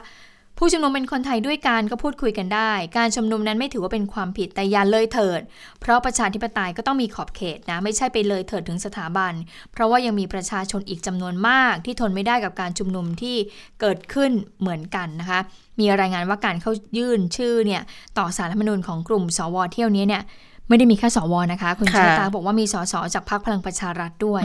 [0.58, 5.42] ผู้ชุมนุมเป็นคนไทยด้วยกันก็พูดคุยกันได้ การชุมนุมนั้นไม่ถือว่าเป็นความผิดแต่อย่าเลยเถิด
[5.82, 9.34] เพราะประชาธิปไตยก็ต้องมีขอบเขตนะ ไม่ใช่ไปเลยเถิดถึงสถาบัน
[9.72, 13.36] เพราะว่ายังมีประชาชนอีกจำนวนมาก ที่ทนไม่ได้กับการชุมนุมที่
[13.82, 15.40] เกิดขึ้นเหมือนกันนะคะ
[15.80, 17.82] มีรายงานว่าการเข้ายื่นชื่อเนี่ย
[18.18, 20.24] ต่อสารรัฐมนูญของกลุ่มสวเที่ยวนี้เนี่ย
[20.70, 24.44] ไม่ได้มีแค่สวนะคะ คุณค่ะเชษตาบอกว่ามีสสจากพรรคพลังประชารัฐด้วย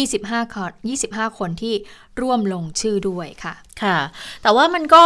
[0.00, 0.70] 25 คน
[1.04, 1.74] 25 คนที่
[2.20, 3.96] ร่วมลงชื่อด้วยค่ะ ค่ะ
[4.42, 5.04] แต่ว่ามันก็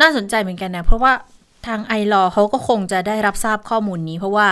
[0.00, 1.12] น่าสนใจเหมือนกันนะ เพราะว่า
[1.66, 4.48] ทางไอรอเขาก็คงจะได้รับทราบข้อมูลนี้ เพราะว่า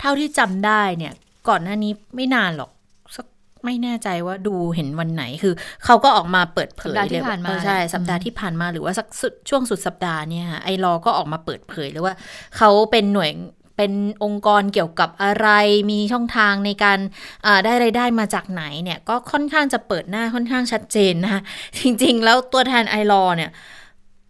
[0.00, 1.12] เท่าที่จำได้เนี่ย
[1.48, 2.70] ก่อนหน้านี้ไม่นานหรอก
[3.16, 3.26] สัก
[3.64, 5.54] ไม่แน่ใจว่าดูเห็นวันไหนคือ
[5.84, 12.14] เขาก็ออกมาเปิดเผยสัปดาห์ที่เลยผ่านมาเออใช่อืมสัปดาห์ที่ผ่านมาหรือว่าสักสุดช่วงสุดสัปดาห์เนี่ยค่ะไอรอก็ออกมาเปิดเผยเลยว่า
[12.56, 13.30] เขาเป็นหน่วย
[13.76, 13.92] เป็น
[14.24, 15.48] องค์กรเกี่ยวกับอะไร
[15.90, 16.98] มีช่องทางในการ
[17.46, 21.40] อ่าได้ไรายได้มาจากไหนเนี่ยก็ค่อนข้างจะเปิดหน้าค่อนข้างชัดเจนนะคะ
[21.78, 23.50] จริงๆ แล้วตัวแทนไอรอเนี่ย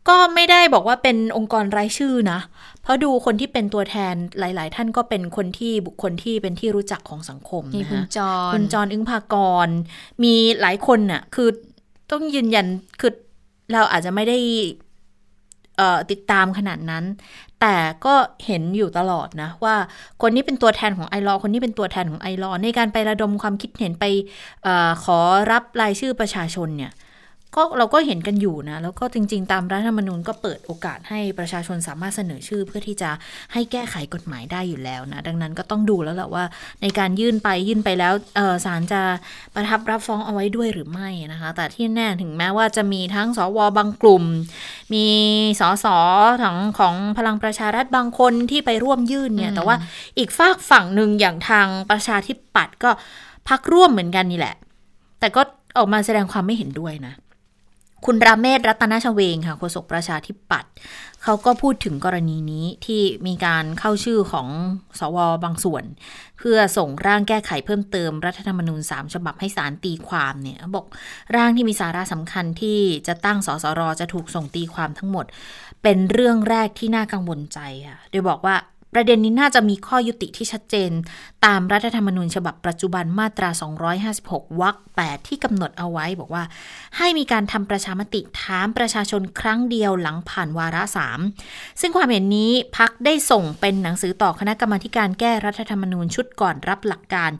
[0.09, 2.41] ก็ไม่ได้บอกว่าเป็นองค์กรรายชื่อนะ
[2.83, 8.19] เพราะดูคนที่เป็นตัวแทนหลาย ๆ ท่านก็เป็นคนที่บุคคลที่เป็นที่รู้จักของสังคมมีนะคุณคะจ
[8.49, 9.35] รคุณจรอึ้งภาก
[9.67, 9.69] ร
[10.23, 11.49] มีหลายคนน่ะคือ
[12.13, 12.67] ต้องยืนยัน
[13.01, 13.13] คือ
[13.73, 14.86] เราอาจจะไม่ได้เอ่อ
[16.11, 17.05] ติดตามขนาดนั้น
[17.61, 18.15] แต่ก็
[18.47, 19.75] เห็นอยู่ตลอดนะ ว่า
[20.23, 24.05] คนนี้เป็นตัวแทนของไอรอคนนี้เป็นตัวแทนของไอรอในการไประดมความคิดเห็นไป
[24.67, 24.69] อ
[25.05, 25.19] ขอ
[25.53, 26.93] รับรายชื่อประชาชนเนี่ย
[27.57, 33.11] ก็เราก็เห็นกันอยู่นะ แล้วก็จริง ๆ ตามรัฐธรรมนูญก็เปิดโอกาสให้ประชาชนสามารถเสนอชื่อ เพื่อที่จะ
[33.53, 36.45] ให้แก้ไขกฎหมายได้อยู่แล้วนะ ดังนั้นก็ต้องดูแล้วแหละว่า
[36.83, 39.03] ในการยื่นไปยื่นไปแล้วเออศาลจะ
[39.55, 44.25] ประทับรับฟ้องเอาไว้ด้วยหรือไม่นะคะ แต่ที่แน่ถึงแม้ว่าจะมีทั้งสวบางกลุ่ม
[44.95, 45.07] มี
[45.61, 45.87] สส
[46.43, 49.77] ของของพลังประชารัฐบางคนที่ไปร่วมยื่นเนี่ย แต่ว่า
[50.19, 52.91] อีกฝากฝั่งหนึ่งอย่างทางประชาธิปัตย์ก็
[53.49, 54.55] พักร่วมเหมือนกันนี่แหละ
[55.21, 55.43] แต่ก็
[55.79, 57.15] ออกมาแสดงความไม่เห็นด้วยนะ
[58.07, 60.73] คุณราเมศรัตนชเวงค่ะโฆษกประชาธิปัตย์
[61.23, 64.49] เขาก็พูดถึงกรณีนี้ที่มีการเข้าชื่อของ
[65.01, 65.85] สวบางส่วน
[66.39, 70.87] เพื่อส่งร่างแก้ไขเพิ่มเติมรัฐธรรมนูญ 3 ฉบับให้สารตีความเนี่ยบอก
[71.37, 75.25] ร่างที่มีสาระสำคัญที่จะตั้งสสรจะถูกส่งตีความทั้งหมด
[75.83, 78.55] เป็นเรื่องแรกที่น่ากังวลใจค่ะโดยบอกว่า
[78.95, 80.91] ประเด็นนี้น่าจะมีข้อยุติที่ชัดเจน
[81.47, 83.51] ตามรัฐธรรมนูญฉบับปัจจุบันมาตรา
[84.05, 86.45] 256 วรรค 8 ที่กำหนดเอาไว้ บอกว่า
[86.97, 91.21] ให้มีการทำประชามติถามประชาชนครั้งเดียวหลังผ่านวาระสาม
[91.81, 97.31] ซึ่งความเห็นนี้พักได้ส่งเป็นหนังสือต่อคณะกรรมาการแก้รัฐธรรมนูญชุดก่อนรับหลักการ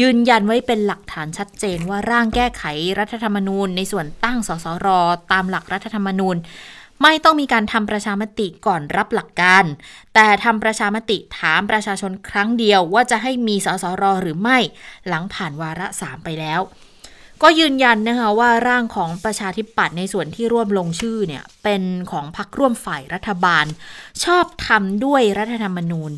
[0.00, 2.64] ยืนยันไว้เป็นหลักฐานชัดเจนว่าร่างแก้ไข
[2.98, 4.88] รัฐธรรมนูญ ในส่วนตั้งสสร
[5.32, 6.36] ตามหลักรัฐธรรมนูญ
[7.02, 9.64] ไม่ต้องมีการทำประชามติก่อนรับหลักการ
[10.14, 14.58] แต่ทำประชามติถามประชาชนครั้งเดียวว่าจะให้มีสสรหรือไม่
[15.08, 16.60] หลังผ่านวาระสามไปแล้ว
[17.42, 23.66] ก็ยืนยันนะคะว่าร่างของประชาธิปัตย์ในส่วนที่ร่วมลงชื่อเนี่ยเป็นของพรรคร่วมฝ่ายรัฐบาล
[24.24, 26.10] ชอบทำด้วยรัฐธรรมนูญ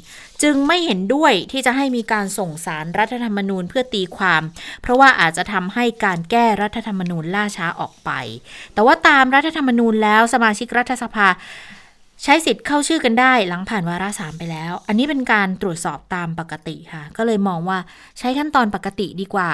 [0.42, 4.42] จึงไม่เห็นด้วยที่จะให้มีการส่งสารรัฐธรรมนูญเพื่อตีความ
[4.82, 8.10] เพราะว่าอาจจะทำให้การแก้รัฐธรรมนูญล่าช้าออกไป
[8.74, 11.28] แต่ว่าตามรัฐธรรมนูญแล้วสมาชิกรัฐสภา
[12.24, 17.78] ใช้สิทธิ์เข้าชื่อกันได้หลังผ่านวาระสามไปแล้ว อันนี้เป็นการตรวจสอบตามปกติค่ะ ก็เลยมองว่า
[18.18, 19.50] ใช้ขั้นตอนปกติดีกว่า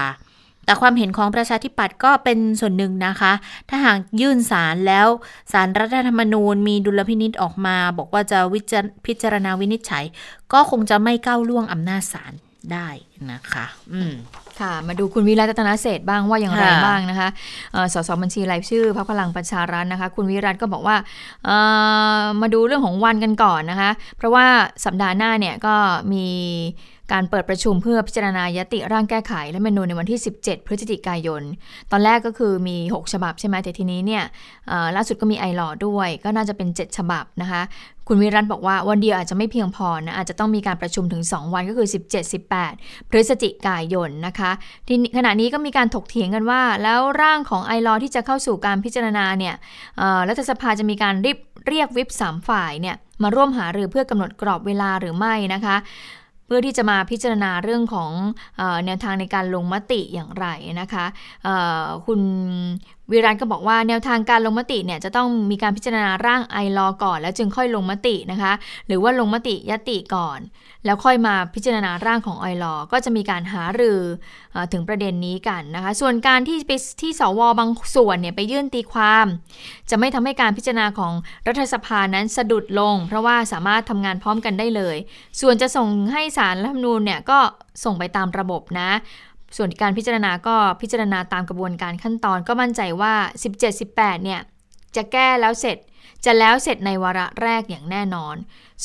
[0.67, 3.33] แต่ความเห็นของประชาธิปัตย์ก็เป็นส่วนหนึ่งนะคะ
[3.69, 5.07] ถ้าหากยื่นสารแล้ว
[5.53, 8.75] สารรัฐธรรมนูญมีดุลพินิษออกมา บอกว่าจะวิจ
[9.07, 10.05] พิจารณาวินิจฉัย
[10.53, 12.33] ก็คงจะไม่ก้าวล่วงอำนาจศาล
[12.73, 12.89] ได้
[13.31, 14.15] นะคะ อืม
[14.61, 17.29] ค่ะ มาดูคุณวิรัตนาเศษบ้างว่าอย่างไรบ้างนะคะ
[17.95, 20.97] สสบัญชีรายชื่อพรรคพลังประชารัฐนะคะ คุณวิรัตก็บอกว่า
[22.41, 24.47] มาดูเรื่องของวันกันก่อนนะคะ เพราะว่า
[24.85, 25.75] สัปดาห์หน้าเนี่ยก็
[26.13, 26.27] มี
[27.13, 31.43] การเปิดประชุมเพื่อพิจารณายติร่างแก้ไขและเมนูในวันที่ 17 พฤศจิกายน
[31.91, 34.25] ตอนแรกก็คือมี 6 ฉบับใช่ไหมแต่ทีนี้เนี่ย
[34.97, 37.63] ล่าสุดก็มีไอหลอด้วย ก็น่าจะเป็น 7 ฉบับนะคะ
[38.09, 41.89] คุณวิรัตบอกว่าวันเดียวอาจจะไม่เพียงพอนะ อาจจะต้องมีการประชุมถึง 2 วันก็คือ
[42.49, 44.51] 17-18 พฤศจิกายนนะคะ
[44.87, 49.55] ที่ขณะนี้ก็มีการถกเถียงกันว่า แล้วร่างของไอรอที่จะเข้าสู่การพิจารณาเนี่ย
[50.29, 51.39] รัฐสภาจะมีการรีบ
[51.69, 55.77] เรียกวิปสามฝ่ายเนี่ยมาร่วมหารือเพื่อกำหนดกรอบเวลาหรือไม่นะคะ
[56.47, 58.11] เพื่อที่จะมาพิจารณาเรื่องของ
[58.85, 60.47] แนวทางในการลงมติอย่างไร
[60.81, 61.07] นะคะ
[62.07, 62.21] คุณ
[63.11, 68.53] วิรันก็บอกว่าแนวทางการลงมติเนี่ยจะต้องมีการพิจารณาร่างไอรอก่อน แล้วจึงค่อยลงมตินะคะ
[68.87, 70.39] หรือว่าลงมติยติก่อน
[70.85, 74.01] แล้วค่อยมาพิจารณาร่างของไอรอก็จะมีการหารือ
[74.55, 79.27] อถึงประเด็นนี้กันนะคะ ส่วนการที่ไปที่สวบางส่วนเนี่ยไปยื่นตีความ
[79.91, 81.13] จะไม่ทำให้การพิจารณาของ
[81.47, 84.97] รัฐสภานั้นสะดุดลง เพราะว่าสามารถทำงานพร้อมกันได้เลย
[85.41, 87.39] ส่วนจะส่งให้สารรัฐธรรมนูญเนี่ยก็
[87.85, 88.91] ส่งไปตามระบบนะ
[89.57, 93.15] ส่วนการพิจารณาก็พิจารณาตามกระบวนการขั้นตอนก็มั่นใจว่า
[93.71, 94.41] 17-18 เนี่ย
[94.97, 95.77] จะแก้แล้วเสร็จ
[96.25, 98.37] จะแล้วเสร็จในวาระแรกอย่างแน่นอน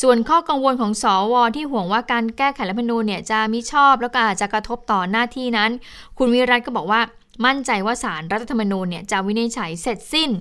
[0.02, 5.72] ส่วนข้อกังวลของสอวอที่ห่วงว่าการแก้ไขรัฐธรรมนูญเนี่ยจะมิชอบแล้วก็อาจจะกระทบต่อหน้าที่นั้น
[6.18, 7.02] คุณวิรัตก็บอกว่า
[7.46, 10.32] มั่นใจว่าสารรัฐธรรมนูญเนี่ยจะวินิจฉัยเสร็จสิ้น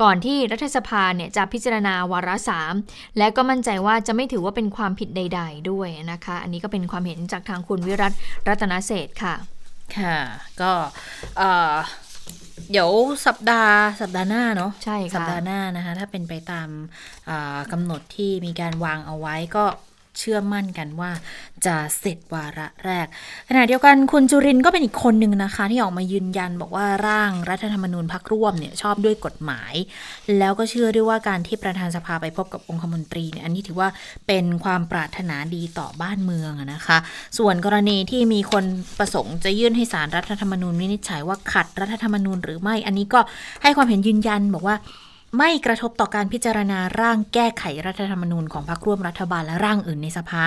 [0.00, 2.72] ก่อนที่รัฐสภาเนี่ยจะพิจารณาวาระสาม
[3.18, 8.12] และก็มั่นใจว่าจะไม่ถือว่าเป็นความผิดใด ๆ ด้วยนะคะ อันนี้ก็เป็นความเห็นจากทางคุณวิรัต
[8.48, 9.34] รัตนเศษค่ะ
[9.98, 10.18] ค่ะ
[10.60, 10.72] ก็
[12.70, 12.90] เดี๋ยว
[13.26, 16.68] สัปดาห์สัปดาห์หน้าเนาะใช่ค่ะสัปดาห์หน้านะคะ ถ้าเป็นไปตาม
[17.72, 19.64] กำหนดที่มีการวางเอาไว้ก็
[20.18, 21.10] เชื่อมั่นกันว่า
[21.66, 23.06] จะเสร็จวาระแรก
[23.48, 29.74] ขณะเดียวกันคุณจุรินก็เป็นอีกคนหนึ่งนะคะ ที่ออกมายืนยันบอกว่าร่างรัฐธรรมนูญพักร่วมเนี่ยชอบด้วยกฎหมาย
[30.38, 33.88] แล้วก็เชื่อด้วยว่าการที่ประธานสภาไปพบกับองคมนตรีเนี่ยอันนี้ถือว่า
[34.26, 36.98] เป็นความปรารถนาดีต่อบ้านเมืองนะคะ
[37.38, 38.64] ส่วนกรณีที่มีคน
[38.98, 43.20] ประสงค์จะยื่นให้สารรัฐธรรมนูญวินิจฉัยว่าขัดรัฐธรรมนูญหรือไม่ อันนี้ก็
[43.62, 44.76] ให้ความเห็นยืนยันบอกว่า
[45.38, 50.44] ไม่กระทบต่อการพิจารณาร่างแก้ไขรัฐธรรมนูญของพรรคร่วมรัฐบาลและร่างอื่นในสภา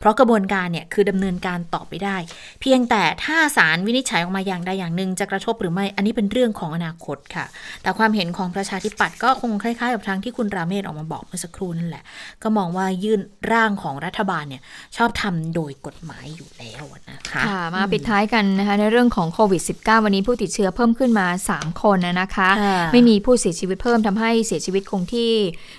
[0.00, 2.16] เพราะกระบวนการเนี่ยคือดำเนินการต่อไปได้
[2.60, 7.44] เพียงแต่ถ้าศาลวินิจฉัยออกมาอย่างใดอย่างหนึ่งจะกระทบหรือไม่อันนี้เป็นเรื่องของอนาคตค่ะ
[7.82, 12.04] แต่ความเห็นของประชาธิปัตย์ก็คงคล้ายๆกับทางที่คุณราเมศออกมาบอกเมื่อสักครู่นั่นแหละ
[12.42, 13.20] ก็มองว่ายื่น
[13.52, 14.62] ร่างของรัฐบาลเนี่ย
[14.96, 22.48] ชอบทำโดยกฎหมายอยู่แล้วนะคะค่ะมาปิดท้ายกันนะคะในเรื่องของโควิด -19 วันนี้ผู้ติดเชื้อเพิ่มขึ้นมา 3 คนนะคะ
[22.92, 25.32] ไม่มีผู้เสียชีวิตเพิ่มทำให้เสียชีวิตคงที่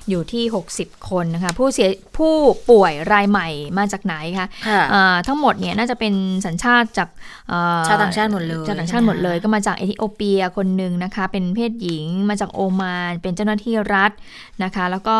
[0.09, 0.43] อยู่ที่
[0.75, 2.33] 60 คนนะคะผู้เสียผู้
[2.71, 3.47] ป่วยรายใหม่
[3.77, 6.13] มาจากไหนคะะทั้งหมดเนี่ยน่าจะเป็น
[6.45, 7.09] สัญชาติจาก
[7.87, 14.11] ชาวต่างชาติหมดเลยชาวต่างชาติหมดเลยก็มาจากเอธิโอเปียคนหนึ่งนะคะเป็นเพศหญิงมาจากโอมานเป็นเจ้าหน้าที่รัฐ
[14.63, 15.17] นะคะ แล้วก็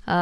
[0.11, 0.21] อ่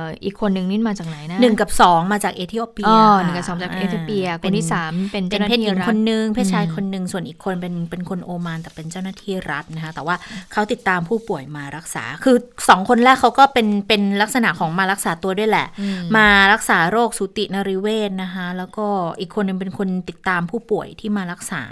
[0.00, 10.16] ออีกคนหนึ่งนี่มาจากไหนนะหนึ่งกับสองมาจากเอธิโอเปียอ๋อค่ะหนึ่งกับสองจากเอธิโอเปียาคนที่สามเป็นเป็เจ้านหน้าเพศหที่ญิงรัฐคนหนึ่งเพศชายอืมคนหนึ่งส่วนอีกคนเป็นเป็นคนโอมานแต่เป็นเจ้าหน้าที่รัฐนะคะแต่ว่า
[10.52, 12.36] เขาติดตามผู้ป่วยมารักษา คือ
[12.68, 18.86] สองคนแรกเขาก็เป็นเป็นลักษณะของมารักษาตัวด้วยแหละอืมมารักษาโรคสูตินริเวศนะคะแล้วก็
[19.20, 21.62] อีกคนหนึงเป็นคนติดตามผู้ป่วยที่มารักษา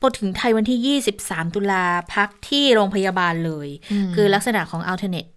[0.00, 1.84] พอถึงไทยวันที่ 23 ตุลา
[2.14, 3.68] พักที่โรงพยาบาลเลย
[4.06, 5.30] มคือลักษณะของ alternate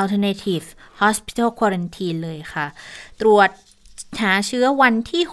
[0.00, 0.66] alternative
[1.02, 2.66] hospital quarantine เลยค่ะ
[3.20, 3.50] ตรวจ
[4.22, 5.24] หาเชื้อวันที่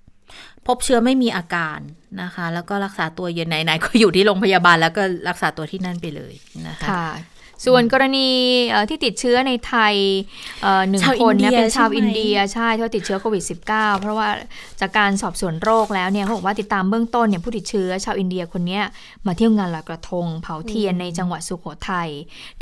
[0.00, 1.78] 6 พบเชื้อไม่มีอาการ
[2.22, 6.34] นะคะ แล้วก็รักษาตัวเย็นไหนๆก็อยู่ที่โรงพยาบาลแล้วก็รักษาตัวที่นั่นไปเลย
[6.68, 7.06] นะคะคะ
[7.66, 8.28] ส่วนกรณี
[8.70, 9.94] เอ่อที่ติดเชื้อในไทย
[10.62, 14.28] เอ่อหนึ่งชาวคนอินเดีเนี่ยยเป็นชาวใช่ไหมอินเดียใช่ที่ว่าติดเชื้อโควิด -19 เพราะว่า
[14.80, 18.84] จากการสอบสวนโรคแล้วเนี่ยเขาบอกว่าติดตามเบื้องต้นเนี่ยผู้ติดเชื้อชาวอินเดียคนเนี้ย
[19.26, 22.08] มาเที่ยวงานลอยกระทง เผาเทียนในจังหวัดสุโขทัย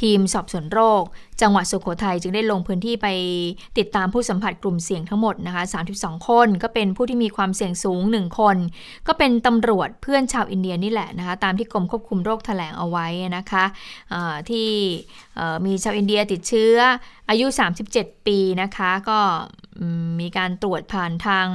[0.02, 1.02] ทีมสอบสวนโรค
[1.42, 3.08] จังหวัดสุโขทัยจึงได้ลงพื้นที่ไป
[3.78, 5.62] ติดตามผู้สัมผัสกลุ่มเสี่ยงทั้งหมดนะคะ
[5.96, 8.56] 32 คนก็เป็นผู้ที่มีความเสี่ยงสูง 1 คน
[9.06, 13.64] ก็เป็นตำรวจเพื่อนชาวอินเดียนี่แหละนะคะตามที่กรมควบคุมโรคแถลงเอาไว้นะคะ
[14.12, 14.91] อ่าที่เอ่อ
[15.64, 16.76] มีชาวอินเดียติดเชื้อ
[17.30, 17.46] อายุ
[17.86, 19.20] 37 ปีนะคะ ก็
[20.20, 21.46] มีการตรวจผ่านทาง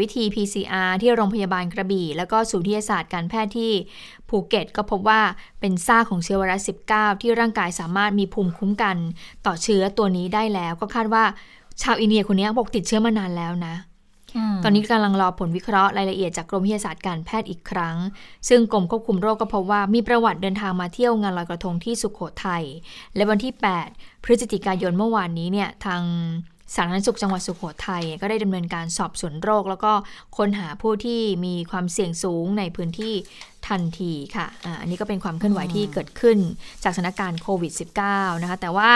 [0.00, 3.72] วิธี PCR ที่โรงพยาบาลกระบี่ แล้วก็ศูนย์วิทยาศาสตร์การแพทย์ที่
[4.28, 5.20] ภูเก็ต ก็พบว่า
[5.60, 8.96] เป็นซากของเชื้อไวรัส 19 ที่ร่างกายสามารถมีภูมิคุ้มกัน
[9.46, 11.24] ต่อเชื้อตัวนี้ได้แล้ว ก็คาดว่า
[11.82, 13.74] ชาวอินเดียคนนี้บอกติดเชื้อมานานแล้วนะ
[14.64, 17.96] ตอนนี้กำลังรอผลวิเคราะห์รายละเอียดจากกรมวิทยาศาสตร์การแพทย์อีกครั้ง
[18.48, 22.64] ซึ่งกรมควบคุมโรคก็พบว่ามีประวัติเดินทางมาเที่ยวงานลอยกระทงที่สุขโขทัย
[23.14, 23.52] และวันที่
[23.88, 26.02] 8 พฤศจิกายนเมื่อวานนี้เนี่ยทาง
[26.74, 29.92] สาธารณสุขจังหวัดสุขโขทัยก็ได้ดำเนินการสอบสวนโรค แล้วก็
[30.36, 33.14] ค้นหาผู้ที่มีความเสี่ยงสูงในพื้นที่
[33.68, 34.46] ทันทีค่ะ
[34.80, 36.38] อันนี้ก็เป็นความเคลื่อนไหวที่เกิดขึ้น
[36.84, 37.72] จากสถานการณ์โควิด
[38.06, 38.92] -19 นะคะแต่ว่า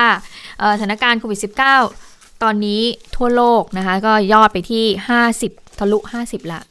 [0.77, 2.83] สถานการณ์โควิด -19 ตอนนี้
[3.17, 4.85] ทั่วโลกนะคะ ก็ยอดไปที่
[5.31, 6.63] 50 ทะลุ 50 ละ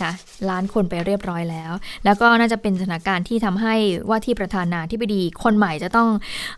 [0.00, 0.12] ค่ะ
[0.50, 1.72] ล้านคนไปเรียบร้อยแล้ว
[2.04, 3.74] แล้วก็น่าจะเป็นสถานการณ์ที่ทำให้
[4.08, 6.08] ว่าที่ประธานาธิบดีคนใหม่จะต้อง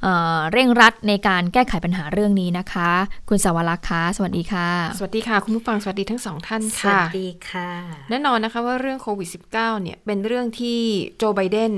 [0.02, 0.06] เอ
[0.36, 2.90] อเร่งรัดในการแก้ไขปัญหาเรื่องนี้นะคะ
[3.28, 7.70] คุณสาวรักษ์คะสวัสดีค่ะ สวัสดีค่ะ คุณผู้ฟังสวัสดีทั้งสองท่านสวัค่ะสดีค่ะ
[8.10, 10.78] แน่นอนนะคะว่าเรื่องโควิด -19 เนี่ยเป็นเรื่องที่
[11.16, 11.72] โจไบเดน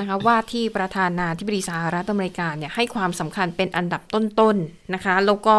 [0.00, 5.56] นะคะว่าที่ประธานาธิบดีสหรัฐอเมริกาเนี่ยให้ความสำคัญเป็นอันดับต้นๆนะคะ แล้วก็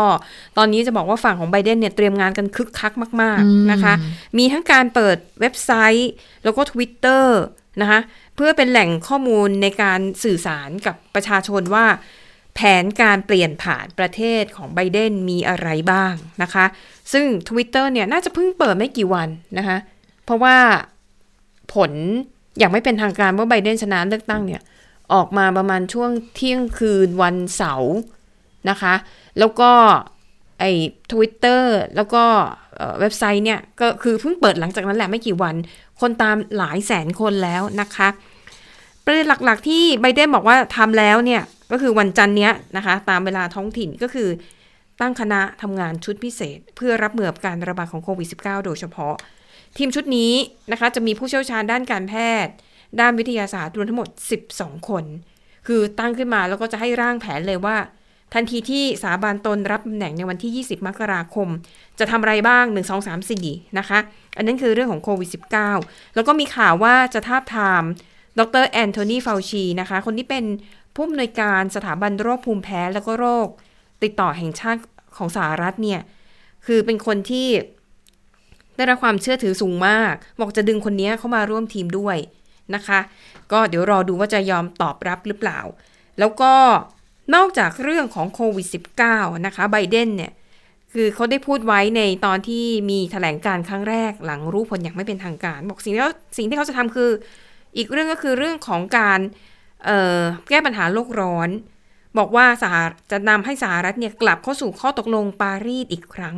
[0.58, 3.94] ตอนนี้จะบอกว่าฝั่งของไบเดนเนี่ยเตรียมงานกันคึกคักมาก ๆนะคะ
[4.38, 6.12] มีทั้งการเปิดเว็บไซต์
[6.44, 7.26] แล้วก็ Twitter
[7.82, 8.00] นะคะ
[8.36, 11.86] เพื่อเป็นแหล่งข้อมูลในการสื่อสารกับประชาชนว่า
[12.56, 16.14] แผนการเปลี่ยนผ่านประเทศของไบเดนมีอะไรบ้าง
[16.44, 16.66] นะคะ
[17.14, 19.78] ซึ่ง Twitter เนี่ยน่าจะเพิ่งเปิดไม่กี่วันนะคะ
[20.26, 20.58] เพราะว่า
[21.74, 21.92] ผล
[22.58, 24.62] อย่างไม่เป็นทางการว่าไบเดนชนะเลือกตั้งเนี่ย
[25.14, 27.94] ออกมาประมาณช่วงเที่ยงคืนวันเสาร์
[28.70, 28.94] นะคะ
[29.40, 29.72] แล้วก็
[30.60, 30.72] ไอ้
[31.12, 32.24] ทวิตเตอร์แล้วก็
[33.00, 35.56] เว็บไซต์เนี่ย ก็คือเพิ่งเปิดหลังจากนั้นแหละไม่กี่วัน
[36.02, 38.08] คนตามหลายแสนคนแล้วนะคะ
[39.06, 41.42] ประเด็นหลักๆที่ไบเดนบอกว่าทำแล้วเนี่ย
[41.72, 44.30] ก็คือวันจันทร์เนี้ยนะคะ ตามเวลาท้องถิ่นก็คือ
[45.02, 49.16] ตั้งคณะทำงานชุดพิเศษ เพื่อรับมือกับการระบาดของโควิด -19 โดยเฉพาะ
[49.78, 50.34] ทีมชุดนี้
[50.72, 52.14] นะคะจะมีผู้เชี่ยวชาญด้านการแพ
[52.44, 52.54] ทย์
[53.00, 54.10] ด้านวิทยาศาสตร์รวมทั้งหมด
[54.50, 55.04] 12 คน
[55.68, 57.78] คือตั้งขึ้นมาแล้วก็จะให้ร่างแผนเลยว่า
[58.34, 61.48] ทันทีที่สาบานตนรับตำแหน่งในวันที่ 20 มกราคม
[62.00, 64.00] จะทำอะไรบ้าง 1 2 3 4 นะคะ
[64.38, 65.30] อันนั้นคือเรื่องของโควิด
[65.74, 67.84] -19 แล้วก็มีข่าวว่าจะทาบทาม
[68.40, 70.46] ดรแอนโทนีเฟาวชีนะคะคนที่เป็น
[70.96, 73.48] ผู้อำนวยการสถาบันโรคภูมิแพ้แล้วก็โรค
[74.04, 74.82] ติดต่อแห่งชาติ
[75.18, 76.02] ของสหรัฐเนี่ย
[76.66, 77.48] คือเป็นคนที่
[78.76, 82.18] ได้รับความเชื่อถือสูงมาก บอกจะดึงคนนี้เข้ามาร่วมทีมด้วย
[82.76, 83.00] นะคะ
[83.52, 85.60] ก็เดี๋ยวรอดูว่าจะยอมตอบรับหรือเปล่า
[86.20, 86.54] แล้วก็
[87.36, 88.68] นอกจากเรื่องของโควิด
[89.06, 90.32] -19 นะคะไบเดนเนี่ย
[90.94, 97.10] คือเขาได้พูดไว้ในตอนที่มีแถลงการครั้งแรกหลังรู้ผลอย่างไม่เป็นทางการ บอกสิ่งที่เขาสิ่งที่เขาจะทำคือ
[97.78, 99.20] อีกเรื่องก็คือเรื่องของการ
[100.50, 101.50] แก้ปัญหาโลกร้อน
[102.18, 102.76] บอกว่าสห
[103.12, 106.38] จะนำให้สหรัฐเนี่ยกลับเข้าสู่ข้อตกลงปารีสอีกครั้ง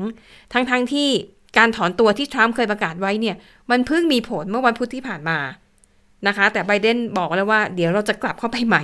[0.53, 1.09] ทั้งๆทที่
[1.57, 3.35] การถอนตัวที่ทรัมป์เคยประกาศไว้เนี่ย
[3.71, 5.39] มันเพิ่งมีผลเมื่อวันพุธที่ผ่านมา
[6.27, 8.83] นะคะ แต่ไบเดนบอกแล้วว่าเดี๋ยวเราจะกลับเข้าไปใหม่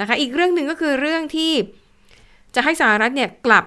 [0.00, 1.52] นะคะ อีกเรื่องหนึ่งก็คือเรื่องที่
[2.54, 3.64] จะให้สหรัฐเนี่ยกลับ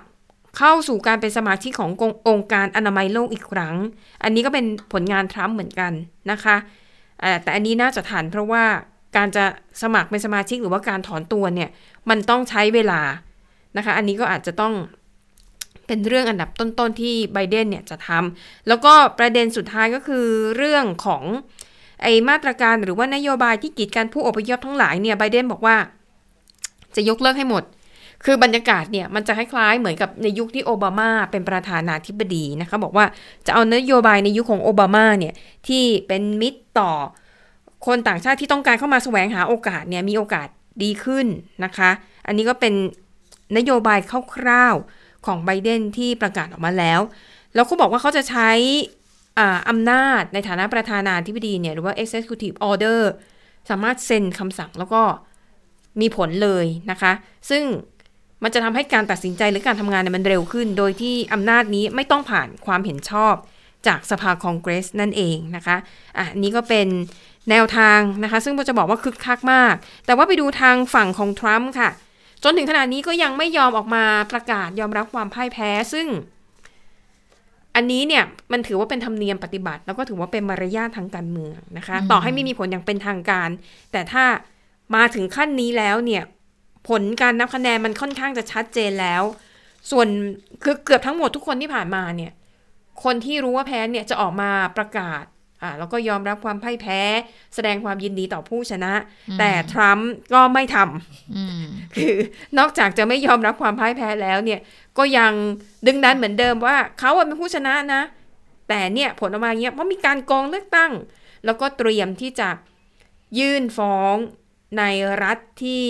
[0.57, 1.91] เข้าสู่การเป็นสมาชิกของ
[2.27, 3.75] องค์การอนามัยโลกอีกครั้ง
[4.23, 5.91] อันนี้ก็เป็นผลงานทรัมป์เหมือนกัน
[6.31, 6.55] นะคะ
[7.43, 8.63] แต่อันนี้น่าจะทันเพราะว่า
[9.17, 9.45] การจะ
[9.81, 11.69] สมัครเป็นสมาชิกหรือว่าการถอนตัวเนี่ย
[12.09, 13.01] มันต้องใช้เวลา
[13.77, 14.73] นะคะ อันนี้ก็อาจจะต้อง
[15.87, 20.25] เป็นเรื่องอันดับต้นๆที่ไบเดนเนี่ยจะทำแล้วก็ประเด็นสุดท้ายก็คือ
[20.57, 21.23] เรื่องของ
[22.01, 25.75] ไอมาตรการหรือว่านโยบายที่กีดกันผู้อพยพทั้งหลายเนี่ยไบเดนบอกว่า
[26.95, 27.63] จะยกเลิกให้หมด
[28.25, 33.05] คือบรรยากาศเนี่ยมันจะคล้ายๆเหมือนกับในยุคที่โอบามาเป็นประธานาธิบดีนะคะบอกว่า
[33.45, 35.33] จะเอานโยบายในยุคของโอบามาเนี่ย
[35.67, 36.91] ที่เป็นมิตรต่อ
[37.85, 40.47] คนต่างชาติที่ต้องการเข้ามาแสวงหาโอกาสเนี่ยมีโอกาส
[40.83, 41.27] ดีขึ้น
[41.63, 41.89] นะคะ
[42.27, 42.73] อันนี้ก็เป็น
[43.57, 43.99] นโยบาย
[44.35, 46.99] คร่าวๆ ของไบเดนที่ประกาศออกมาแล้ว
[47.53, 48.49] แล้วเขาบอกว่าเขาจะใช้
[49.39, 52.99] อ่าอำนาจในฐานะประธานาธิบดีเนี่ยหรือว่า executive order
[53.69, 55.01] สามารถเซ็นคำสั่งแล้วก็
[56.01, 57.11] มีผลเลยนะคะ
[57.49, 57.63] ซึ่ง
[58.43, 63.35] มันจะทำให้การตัดสินใจหรือการทำงานเนี่ยมันเร็วขึ้น โดยที่อำนาจนี้ไม่ต้องผ่านความเห็นชอบ
[63.87, 65.77] จากสภาคองเกรสนั่นเองนะคะ
[66.17, 66.87] อะอันนี้ก็เป็น
[67.49, 69.73] แนวทางนะคะ ซึ่งเราจะบอกว่าคึกคักมาก
[70.05, 71.89] แต่ว่าไปดูทางฝั่งของทรัมป์ค่ะ
[72.43, 76.07] จนถึงขนาดนี้ก็ยังไม่ยอมออกมาประกาศยอมรับความพ่ายแพ้ซึ่ง
[77.75, 83.49] อันนี้เนี่ยมันถือว่าเป็นธรรมเนียมปฏิบัติ แล้วก็ถือว่าเป็นมารยาททางการเมืองนะคะ ต่อให้ไม่มีผลอย่างเป็นทางการ
[83.91, 84.23] แต่ถ้า
[84.95, 86.23] มาถึงขั้นนี้แล้วเนี่ย
[86.89, 89.23] ผลการนับคะแนนมันค่อนข้างจะชัดเจนแล้ว
[89.91, 90.07] ส่วน
[90.63, 92.31] คือเกือบทั้งหมดทุกคนที่ผ่านมาเนี่ย
[93.03, 95.23] คนที่รู้ว่าแพ้เนี่ยจะออกมาประกาศ
[95.63, 97.01] อ่าแล้วก็ยอมรับความพ่ายแพ้
[97.55, 98.93] แสดงความยินดีต่อผู้ชนะ
[99.39, 101.63] แต่ทรัมป์ก็ไม่ทำอืม
[101.95, 102.13] คือ
[102.57, 104.59] นอกจากจะไม่ยอมรับความพ่ายแพ้แล้วเนี่ย
[104.97, 105.33] ก็ยัง
[105.87, 108.01] ดึงดันเหมือนเดิมว่าเขาอะเป็นผู้ชนะนะ
[108.69, 110.91] แต่เนี่ยผลออกมาเงี้ยเพราะมีการโกงเลือกตั้ง
[111.45, 112.49] แล้วก็เตรียมที่จะ
[113.39, 114.15] ยื่นฟ้อง
[114.77, 114.83] ใน
[115.23, 115.85] รัฐที่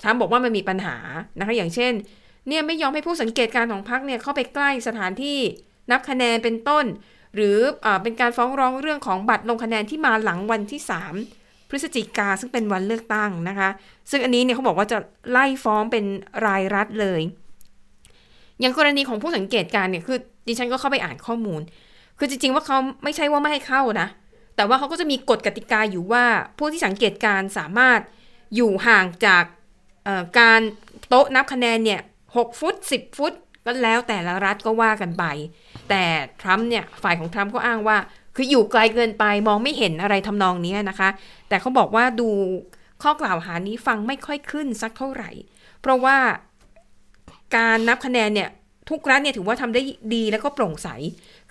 [0.00, 0.96] ทรัมป์บอกว่ามันมีปัญหา
[1.38, 1.92] นะคะอย่างเช่น
[2.48, 5.38] เนี่ยไม่ยอมให้ผู้สังเกตการณ์ของพรรคเนี่ยเข้าไปใกล้สถานที่
[5.90, 6.84] นับคะแนนเป็นต้น
[7.34, 10.80] หรืออเป็นการฟ้องร้องเรื่องของบัตรลงคะแนนที่มาหลังวันที่
[11.24, 13.68] 3 พฤศจิกาซึ่งเป็นวันเลือกตั้งนะคะ
[14.10, 14.98] ซึ่งอันนี้เนี่ยเขาบอกว่าจะ
[15.30, 16.04] ไล่ฟ้องเป็น
[16.46, 17.20] รายรัฐเลย
[18.60, 20.18] อย่างกรณีของผู้สังเกตการณ์เนี่ยคือ
[20.48, 21.60] ดิฉันก็เข้าไปอ่านข้อมูล
[22.18, 24.08] คือจริงๆว่าเขาไม่ใช่ว่าไม่ให้เข้านะ
[24.56, 26.24] แต่ว่าเขาก็จะมีกฎกติกาอยู่ว่า
[26.58, 28.00] ผู้ที่สังเกตการณ์สามารถ
[28.54, 29.44] อยู่ห่างจาก
[30.38, 30.60] การ
[31.08, 32.00] โต๊ะนับคะแนนเนี่ย
[32.36, 33.32] หกฟุตสิบฟุต
[33.66, 35.24] ก็แล้วแต่ละรัฐก็ว่ากันไป
[35.90, 36.04] แต่
[36.40, 37.96] ทรัมป์เนี่ยฝ่ายของทรัมป์ก็อ้างว่า
[38.36, 41.08] คืออยู่ไกลเกินไปมองไม่เห็นอะไรทำนองนี้นะคะ
[41.48, 42.28] แต่เขาบอกว่าดู
[43.02, 45.30] ข้อกล่าวหานี้ฟังไม่ค่อยขึ้นสักเท่าไหร่
[45.80, 46.16] เพราะว่า
[47.56, 48.48] การนับคะแนนเนี่ย
[48.90, 49.82] ทุกรัฐเนี่ยถือว่าทำได้
[50.14, 50.88] ดีแล้วก็โปร่งใส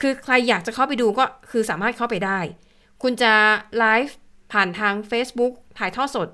[0.02, 2.40] คือใครอยากจะเข้าไปดูก็คือสามารถเข้าไปได้
[3.04, 3.34] คุณจะ
[3.78, 4.18] ไลฟ์
[4.52, 6.28] ผ่านทาง Facebook ถ่ายทอดสด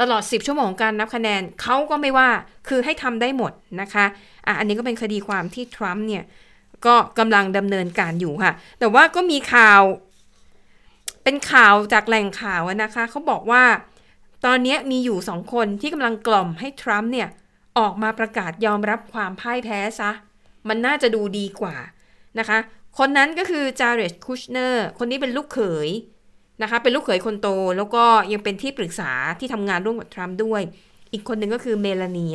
[0.00, 2.28] ตลอด 10 ชั่วโมงการนับคะแนนเขาก็ไม่ว่า
[2.68, 4.04] คือให้ทำได้หมดนะคะ
[4.46, 6.24] อะอันนี้ก็เป็นคดีความที่ทรัมป์เนี่ย
[6.86, 9.82] ก็กำลังดำเนินการอยู่ค่ะ แต่ว่าก็มีข่าว
[11.24, 13.64] เป็นข่าวจากแหล่งข่าวนะคะเขาบอกว่า
[14.44, 17.28] ตอนนี้มีอยู่สองคนที่กำลังกล่อมให้ทรัมป์เนี่ย
[17.78, 20.10] ออกมาประกาศยอมรับความพ่ายแพ้ซะ
[20.68, 21.76] มันน่าจะดูดีกว่า
[22.38, 22.58] นะคะ
[22.98, 25.88] คนนั้นก็คือจาเรดคุชเนอร์คนนี้เป็นลูกเขย
[26.62, 30.62] นะคะ เป็นลูกเขยคนโต แล้วก็ยังเป็นที่ปรึกษาที่ทำงานร่วมกับทรัมป์ด้วย
[31.12, 32.26] อีกคนหนึ่งก็คือเมลานี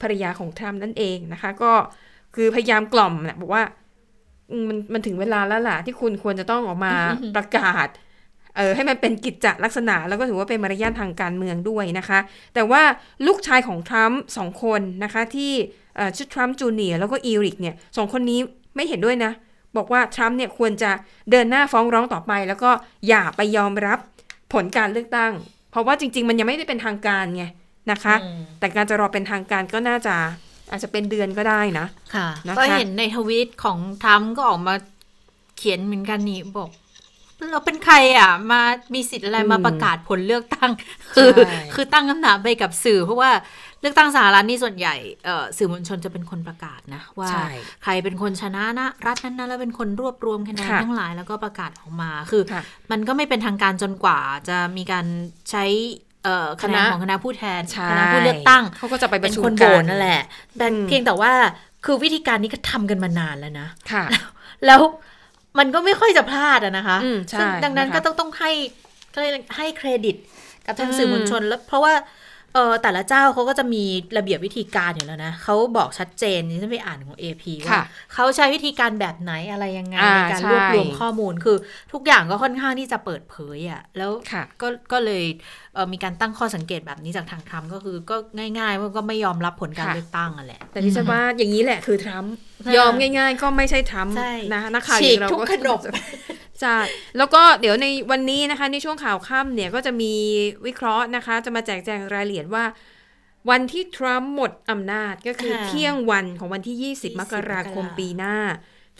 [0.00, 1.72] ภรรยาของทรัมป์นั่นเองนะคะ ก็
[2.34, 3.62] คือพยายามกล่อมนะบอกว่า
[4.60, 6.94] มมันมันถึงเวลาแล้วล่ะที่คุณควรจะต้องออกมา
[7.36, 7.88] ประกาศ
[8.56, 12.18] เออให้มันเป็นกิจจลักษณะ แล้วก็ถือว่าเป็นมารยาททางการเมืองด้วยนะคะ
[12.54, 12.82] แต่ว่า
[13.26, 15.52] ลูกชายของทรัมป์สองคนนะคะ ที่
[15.96, 18.40] เอ่อชื่อทรัมป์จูเนียร์แล้วก็อีริกเนี่ยสองคนนี้
[18.76, 19.32] ไม่เห็นด้วยนะ
[19.76, 20.90] บอกว่าทรัมป์เนี่ยควรจะ
[21.30, 22.70] เดินหน้าฟ้องร้องต่อไป แล้วก็
[23.08, 23.98] อย่าไปยอมรับ
[24.52, 25.32] ผลการเลือกตั้ง
[25.70, 27.44] เพราะว่าจริง ๆ มันยังไม่ได้เป็นทางการไง
[27.90, 28.14] นะคะ
[28.58, 30.16] แต่การจะรอเป็นทางการก็น่าจะ
[30.72, 34.74] อาจจะเป็นเดือนก็ได้นะค่ะนะคะก็เห็นในทวิตของทรัมป์ก็ออกมา
[35.56, 36.70] เขียนเหมือนกันนี่บอก
[37.52, 38.60] เราเป็นใครอะ มา
[38.94, 40.70] มีสิทธิ์อะไรมาประกาศผลเลือกตั้ง
[41.14, 43.30] คือใช่คือตั้งคำถามไปกับสื่อ เพราะว่า
[43.80, 44.94] เลือกตั้งสหรัฐนี่ส่วนใหญ่
[45.24, 47.48] เอ่อสื่อมวลชนจะเป็นคนประกาศนะ ว่าใช่
[47.82, 54.18] ใครเป็นคนชนะนะ รัฐนั้นนะแล้วเป็นคนรวบรวมคะแนนค่ะทั้งหลายแล้วก็ประกาศออกมาคือค่ะมันก็ไม่เป็นทางการจนกว่า
[54.48, 55.06] จะมีการ
[55.50, 56.11] ใช้เอ่อ
[56.62, 60.20] คะแนนคณะของคณะผู้แทนใช่คณะผู้เลือกตั้งเขาก็จะไปปเป็ระนชุมคนโหวกัตนั่นแหละ
[60.58, 61.32] แต่อืมเพียงแต่ว่า
[61.84, 64.04] คือวิธีการนี้ก็ทำกันมานานแล้วนะค่ะ
[64.66, 64.80] แล้ว
[65.58, 68.50] มันก็ไม่ค่อยจะพลาดอะนะคะอืมใช่ซึ่งดังนั้นนะคะก็ต้องต้องให้
[69.14, 70.16] ก็เลยกให้เครดิต
[70.66, 71.92] กับทางอืมสื่อมวลชนแล้วเพราะว่า
[72.54, 73.84] เออแต่ละเจ้าเขาก็จะมี
[74.16, 77.82] ระเบียบวิธีการอยู่แล้วนะเขาบอกชัดเจนที่ฉันไปอ่านของ AP ว่าค่ะ
[78.14, 81.56] เขาใช้วิธีการแบบไหนอะไรยังไงอ่าในการใช่รวบรวมข้อมูลคือ
[81.92, 85.24] ทุกอย่างก็ค่อนข้างที่จะเปิดเผยอะแล้วค่ะก็ก็เลย
[85.74, 88.16] เอ่อมีการตั้งข้อสังเกตแบบนี้จากทางทรัมป์ก็คือก็
[88.58, 92.32] ง่ายๆว่าก็ไม่ยอมรับผลการค่ะเลือกตั้งอะแหละ แต่ที่ฉันว่าอย่างนี้แหละคือทรัมป์
[92.64, 95.80] ค่ะยอมง่าย ๆ ก็ไม่ใช่ทรัมป์ใช่นะนักข่าวอฉีย่ากงเราทุกก็ขนบ
[96.62, 96.78] ใช่
[97.18, 100.12] แล้วก็เดี๋ยวในวันนี้นะคะในช่วงข่าวค่ำเนี่ยก็จะมี
[100.66, 102.64] วิเคราะห์นะคะ จะมาแจกแจงรายละเอียดว่า
[103.50, 108.36] วันที่ทรัมป์หมดอำนาจก็คือค่ะ เที่ยงวันของวันที่ 20 20มกราคมมกราปีหน้า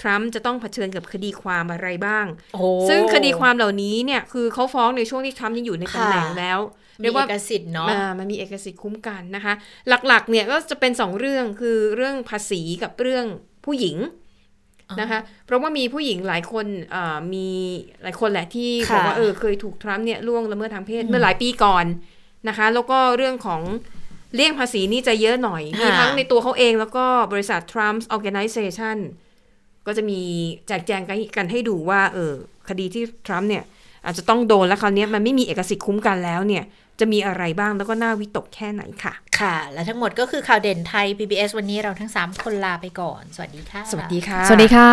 [0.00, 6.58] ททรัมป์จะต้องเผชิญกับคดีความอะไรบ้าง โอ้ ซึ่งคดีความเหล่านี้เนี่ยคือเขาฟ้องในช่วงที่ทรัมป์ยังอยู่ในตำแหน่งค่ะ แล้ว
[7.02, 9.54] มีเอกสิทธิ์เนาะ อ่มันมีเอกสิทธิ์คุ้มกันนะคะ
[9.88, 13.24] หลักๆเนี่ยก็จะเป็นสองเรื่องคือเรื่องภาษีกับเรื่อง
[13.64, 13.96] ผู้หญิง
[15.00, 17.48] นะคะ เพราะว่ามีผู้หญิงหลายคนอ่ามี
[18.02, 21.84] หลายคนแหละที่ค่ะบอกว่าเออเคยถูกทรัมป์เนี่ยล่วงละเมิดทางเพศเมื่อหลายปีก่อน
[22.48, 23.62] นะคะ แล้วก็เรื่องของ
[24.34, 28.96] เลี่ยงภาษีนี่จะเยอะหน่อย มีทั้งในตัวเขาเองแล้วก็บริษัท Trump Organization
[29.86, 30.20] ก็จะมี
[30.66, 31.02] แจกแจง
[31.36, 32.32] กันให้ดูว่า เออ
[32.68, 33.64] คดีที่ทรัมป์เนี่ย
[34.04, 36.64] อาจจะต้องโดนแล้วคราวนี้มันไม่มีเอกสิทธิ์คุ้มกันแล้วเนี่ย
[37.02, 44.90] จะมีอะไรบ้างแล้วก็น่าวิตกแค่ไหนค่ะ ค่ะ และทั้งหมดก็คือข่าวเด่นไทย PBS วันนี้เราทั้ง 3 คนลาไปก่อน สวัสดีค่ะ สวัสดีค่ะ สวัสดีค่ะ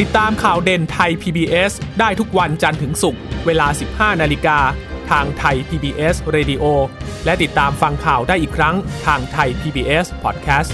[0.00, 3.66] ติดตามข่าวเด่นไทย PBS ได้ทุกวันจันทร์ถึงศุกร์เวลา
[4.14, 4.58] 15 นาฬิกา
[5.10, 6.64] ทางไทย PBS Radio
[7.24, 8.74] และติดตามฟังข่าวได้อีกครั้ง
[9.06, 10.70] ทางไทย PBS Podcast